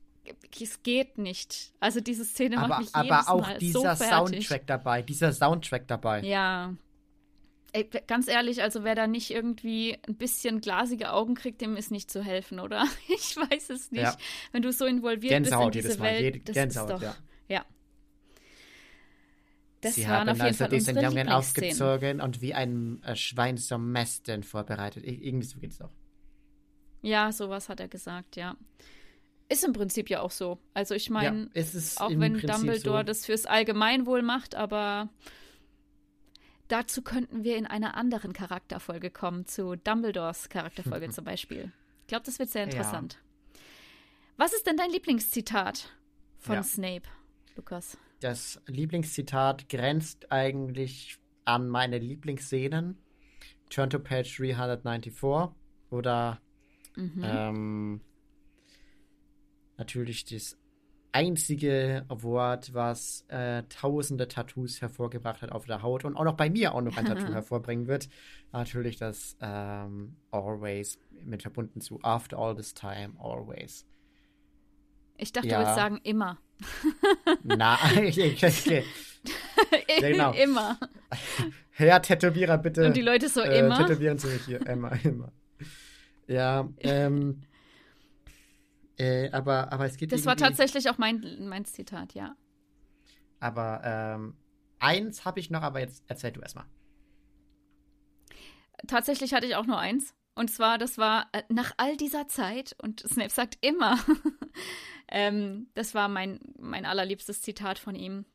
[0.59, 1.73] es geht nicht.
[1.79, 5.31] Also diese Szene aber, macht mich jedes Aber auch Mal dieser so Soundtrack dabei, dieser
[5.33, 6.21] Soundtrack dabei.
[6.21, 6.73] Ja,
[7.73, 11.89] Ey, ganz ehrlich, also wer da nicht irgendwie ein bisschen glasige Augen kriegt, dem ist
[11.89, 12.85] nicht zu helfen, oder?
[13.07, 14.03] Ich weiß es nicht.
[14.03, 14.17] Ja.
[14.51, 17.15] Wenn du so involviert Gänsehaut bist in diese Welt, Jede, das Gänsehaut, ist doch, ja.
[17.47, 17.65] ja.
[19.79, 25.05] Das Sie haben also diesen Jungen aufgezogen und wie ein äh, Schwein zum Mästen vorbereitet.
[25.05, 25.91] Irgendwie so geht es auch.
[27.01, 28.57] Ja, sowas hat er gesagt, ja.
[29.51, 30.59] Ist im Prinzip ja auch so.
[30.73, 31.61] Also ich meine, ja,
[31.97, 33.03] auch wenn Prinzip Dumbledore so.
[33.03, 35.09] das fürs Allgemeinwohl macht, aber
[36.67, 41.73] Dazu könnten wir in einer anderen Charakterfolge kommen, zu Dumbledores Charakterfolge zum Beispiel.
[41.99, 43.15] Ich glaube, das wird sehr interessant.
[43.15, 43.59] Ja.
[44.37, 45.89] Was ist denn dein Lieblingszitat
[46.39, 46.63] von ja.
[46.63, 47.09] Snape,
[47.57, 47.97] Lukas?
[48.21, 52.97] das Lieblingszitat grenzt eigentlich an meine Lieblingsszenen.
[53.69, 55.13] Turn to page 394
[55.89, 56.39] oder
[56.95, 57.23] mhm.
[57.23, 58.01] ähm,
[59.81, 60.57] natürlich das
[61.11, 66.51] einzige Wort, was äh, tausende Tattoos hervorgebracht hat auf der Haut und auch noch bei
[66.51, 68.07] mir auch noch ein Tattoo hervorbringen wird.
[68.51, 73.87] Natürlich das ähm, Always mit verbunden zu After all this time, always.
[75.17, 75.57] Ich dachte, ja.
[75.57, 76.37] du würdest sagen immer.
[77.43, 78.83] Nein, ich, okay.
[79.99, 80.31] genau.
[80.33, 80.77] immer.
[81.79, 82.85] Ja, Tätowierer, bitte.
[82.85, 83.77] Und die Leute so äh, immer.
[83.77, 84.65] Tätowieren Sie mich hier.
[84.67, 85.31] Immer, immer.
[86.27, 87.41] Ja, ähm.
[89.01, 90.11] Äh, aber, aber es geht.
[90.11, 92.35] Das war tatsächlich auch mein, mein Zitat, ja.
[93.39, 94.35] Aber ähm,
[94.77, 96.65] eins habe ich noch, aber jetzt erzähl du erstmal.
[98.87, 100.13] Tatsächlich hatte ich auch nur eins.
[100.35, 103.97] Und zwar, das war äh, nach all dieser Zeit, und Snape sagt immer,
[105.07, 108.25] ähm, das war mein, mein allerliebstes Zitat von ihm.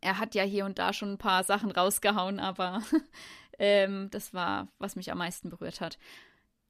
[0.00, 2.82] Er hat ja hier und da schon ein paar Sachen rausgehauen, aber
[3.58, 5.98] ähm, das war, was mich am meisten berührt hat.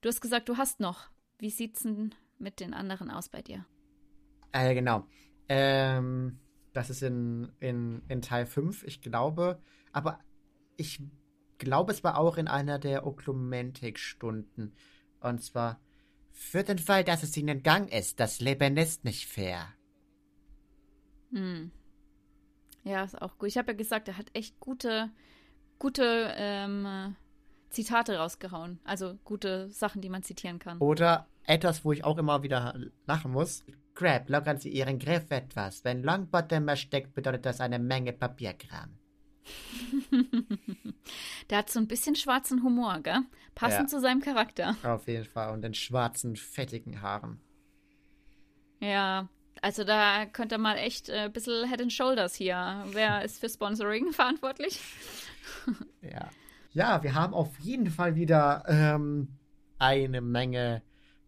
[0.00, 1.08] Du hast gesagt, du hast noch.
[1.38, 3.64] Wie sieht's denn mit den anderen aus bei dir?
[4.52, 5.06] Äh, genau.
[5.48, 6.38] Ähm,
[6.72, 9.60] das ist in, in, in Teil 5, ich glaube.
[9.92, 10.18] Aber
[10.76, 11.00] ich
[11.58, 14.74] glaube, es war auch in einer der Oklumentik-Stunden.
[15.20, 15.80] Und zwar,
[16.30, 19.68] für den Fall, dass es ihnen Gang ist, das Leben ist nicht fair.
[21.32, 21.70] Hm.
[22.84, 23.48] Ja, ist auch gut.
[23.48, 25.10] Ich habe ja gesagt, er hat echt gute,
[25.78, 27.16] gute ähm,
[27.70, 28.80] Zitate rausgehauen.
[28.84, 30.78] Also gute Sachen, die man zitieren kann.
[30.78, 33.64] Oder etwas, wo ich auch immer wieder lachen muss.
[33.94, 35.84] Crab, lockern Sie Ihren Griff etwas.
[35.84, 38.98] Wenn Longbottom steckt, bedeutet das eine Menge Papierkram.
[41.50, 43.20] Der hat so ein bisschen schwarzen Humor, gell?
[43.54, 43.96] Passend ja.
[43.96, 44.76] zu seinem Charakter.
[44.82, 45.54] Auf jeden Fall.
[45.54, 47.40] Und den schwarzen, fettigen Haaren.
[48.80, 49.28] Ja,
[49.62, 52.84] also da könnte mal echt äh, ein bisschen Head and Shoulders hier.
[52.92, 54.80] Wer ist für Sponsoring verantwortlich?
[56.02, 56.28] ja.
[56.72, 59.28] Ja, wir haben auf jeden Fall wieder ähm,
[59.78, 60.82] eine Menge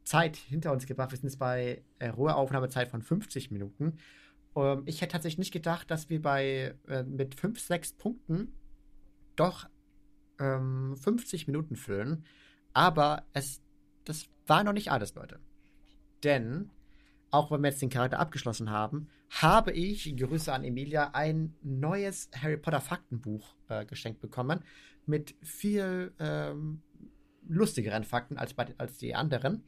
[0.08, 1.10] Zeit hinter uns gebracht.
[1.10, 3.98] Wir sind jetzt bei äh, Ruheaufnahmezeit von 50 Minuten.
[4.56, 8.52] Ähm, ich hätte tatsächlich nicht gedacht, dass wir bei äh, mit 5, 6 Punkten
[9.36, 9.68] doch
[10.40, 12.24] ähm, 50 Minuten füllen.
[12.72, 13.60] Aber es,
[14.04, 15.40] das war noch nicht alles, Leute.
[16.24, 16.70] Denn,
[17.30, 22.30] auch wenn wir jetzt den Charakter abgeschlossen haben, habe ich, Grüße an Emilia, ein neues
[22.34, 24.64] Harry Potter Faktenbuch äh, geschenkt bekommen.
[25.04, 26.80] Mit viel ähm,
[27.46, 29.64] lustigeren Fakten als, bei, als die anderen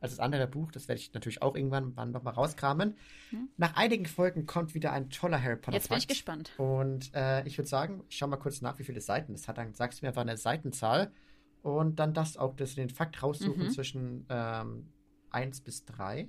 [0.00, 0.72] als das andere Buch.
[0.72, 2.96] Das werde ich natürlich auch irgendwann nochmal rauskramen.
[3.30, 3.48] Hm.
[3.56, 5.76] Nach einigen Folgen kommt wieder ein toller Harry Potter.
[5.76, 6.52] Jetzt bin ich gespannt.
[6.58, 9.58] Und äh, ich würde sagen, ich schaue mal kurz nach, wie viele Seiten es hat.
[9.58, 11.12] Dann sagst du mir einfach eine Seitenzahl.
[11.62, 13.70] Und dann das auch das, den Fakt raussuchen mhm.
[13.70, 14.92] zwischen ähm,
[15.30, 16.28] 1 bis 3.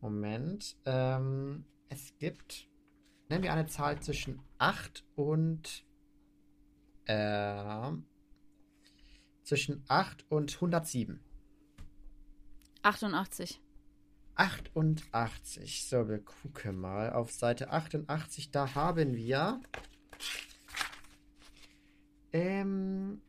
[0.00, 0.76] Moment.
[0.84, 2.68] Ähm, es gibt,
[3.28, 5.84] nennen wir eine Zahl zwischen 8 und
[7.06, 7.90] äh,
[9.42, 11.20] zwischen 8 und 107.
[12.88, 13.60] 88.
[14.36, 15.84] 88.
[15.86, 17.12] So, wir gucken mal.
[17.12, 19.60] Auf Seite 88, da haben wir.
[22.32, 23.20] Ähm,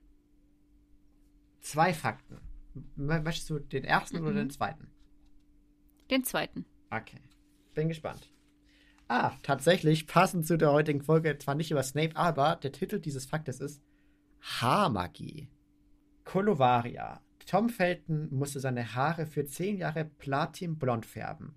[1.60, 2.40] zwei Fakten.
[2.96, 4.28] Möchtest du den ersten mhm.
[4.28, 4.92] oder den zweiten?
[6.10, 6.66] Den zweiten.
[6.90, 7.22] Okay.
[7.74, 8.32] Bin gespannt.
[9.10, 13.26] Ah, tatsächlich, passend zu der heutigen Folge, zwar nicht über Snape, aber der Titel dieses
[13.26, 13.82] Faktes ist
[14.40, 15.50] Haarmagie.
[16.24, 21.56] Colovaria, Tom Felton musste seine Haare für zehn Jahre platinblond färben.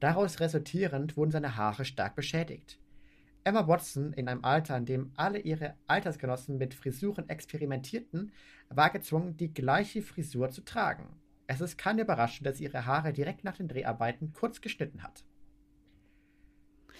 [0.00, 2.78] Daraus resultierend wurden seine Haare stark beschädigt.
[3.44, 8.32] Emma Watson, in einem Alter, in dem alle ihre Altersgenossen mit Frisuren experimentierten,
[8.68, 11.08] war gezwungen, die gleiche Frisur zu tragen.
[11.46, 15.24] Es ist keine Überraschung, dass sie ihre Haare direkt nach den Dreharbeiten kurz geschnitten hat.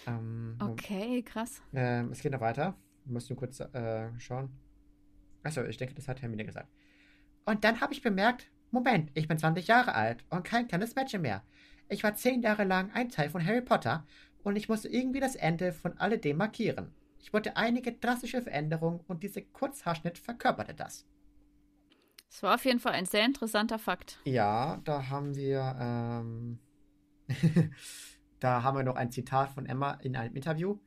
[0.07, 1.61] Ähm, okay, krass.
[1.75, 2.75] Äh, es geht noch weiter.
[3.05, 4.49] Muss nur kurz äh, schauen.
[5.43, 6.69] Achso, ich denke, das hat Hermine gesagt.
[7.49, 11.23] Und dann habe ich bemerkt, Moment, ich bin 20 Jahre alt und kein kleines Mädchen
[11.23, 11.43] mehr.
[11.89, 14.07] Ich war 10 Jahre lang ein Teil von Harry Potter
[14.43, 16.93] und ich musste irgendwie das Ende von alledem markieren.
[17.19, 21.07] Ich wollte einige drastische Veränderungen und dieser Kurzhaarschnitt verkörperte das.
[22.29, 24.19] Es war auf jeden Fall ein sehr interessanter Fakt.
[24.25, 26.59] Ja, da haben wir, ähm,
[28.41, 30.79] da haben wir noch ein Zitat von Emma in einem Interview.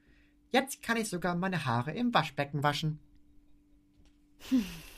[0.51, 2.99] Jetzt kann ich sogar meine Haare im Waschbecken waschen.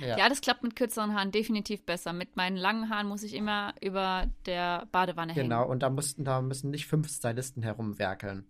[0.00, 0.18] Ja.
[0.18, 0.28] ja.
[0.28, 2.12] das klappt mit kürzeren Haaren definitiv besser.
[2.12, 5.48] Mit meinen langen Haaren muss ich immer über der Badewanne hängen.
[5.48, 8.46] Genau, und da, mussten, da müssen nicht fünf Stylisten herumwerkeln.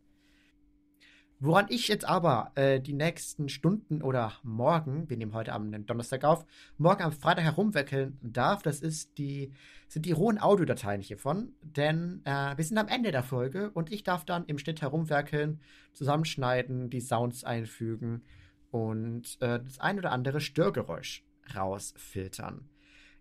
[1.43, 6.23] Woran ich jetzt aber äh, die nächsten Stunden oder morgen, wir nehmen heute am Donnerstag
[6.23, 6.45] auf,
[6.77, 9.55] morgen am Freitag herumwickeln darf, das ist die,
[9.89, 11.55] sind die rohen Audiodateien hiervon.
[11.63, 15.63] Denn äh, wir sind am Ende der Folge und ich darf dann im Schnitt herumwerkeln,
[15.95, 18.23] zusammenschneiden, die Sounds einfügen
[18.71, 22.69] und äh, das ein oder andere Störgeräusch rausfiltern.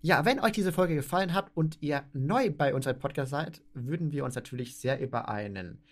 [0.01, 4.11] Ja, wenn euch diese Folge gefallen hat und ihr neu bei unserem Podcast seid, würden
[4.11, 5.83] wir uns natürlich sehr über einen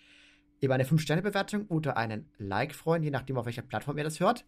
[0.60, 4.46] über eine 5-Sterne-Bewertung oder einen Like freuen, je nachdem, auf welcher Plattform ihr das hört.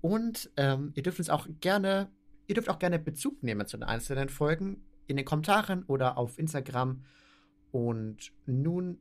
[0.00, 2.10] Und ähm, ihr dürft uns auch gerne,
[2.46, 6.38] ihr dürft auch gerne Bezug nehmen zu den einzelnen Folgen in den Kommentaren oder auf
[6.38, 7.04] Instagram.
[7.70, 9.00] Und nun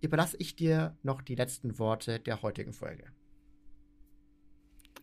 [0.00, 3.04] überlasse ich dir noch die letzten Worte der heutigen Folge.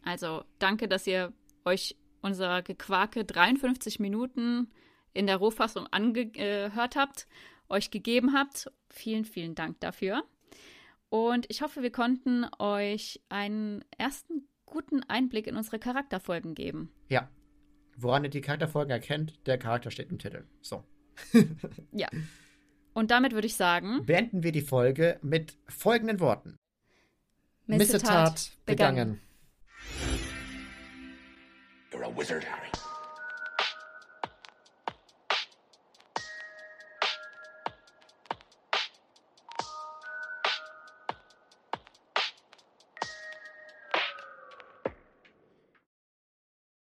[0.06, 1.34] Also danke, dass ihr
[1.66, 4.72] euch unser Gequake 53 Minuten
[5.14, 7.28] in der Rohfassung angehört habt,
[7.70, 8.72] euch gegeben habt.
[8.90, 10.24] Vielen, vielen Dank dafür.
[11.10, 16.92] Und ich hoffe, wir konnten euch einen ersten guten Einblick in unsere Charakterfolgen geben.
[17.10, 17.30] Ja.
[17.98, 20.46] Woran ihr die Charakterfolgen erkennt, der Charakter steht im Titel.
[20.62, 20.84] So.
[21.92, 22.10] ja.
[22.94, 24.06] Und damit würde ich sagen.
[24.06, 26.58] Beenden wir die Folge mit folgenden Worten.
[27.68, 28.96] Missetat, Missetat begangen.
[28.96, 29.25] begangen.
[31.96, 32.85] You're a wizard, Harry.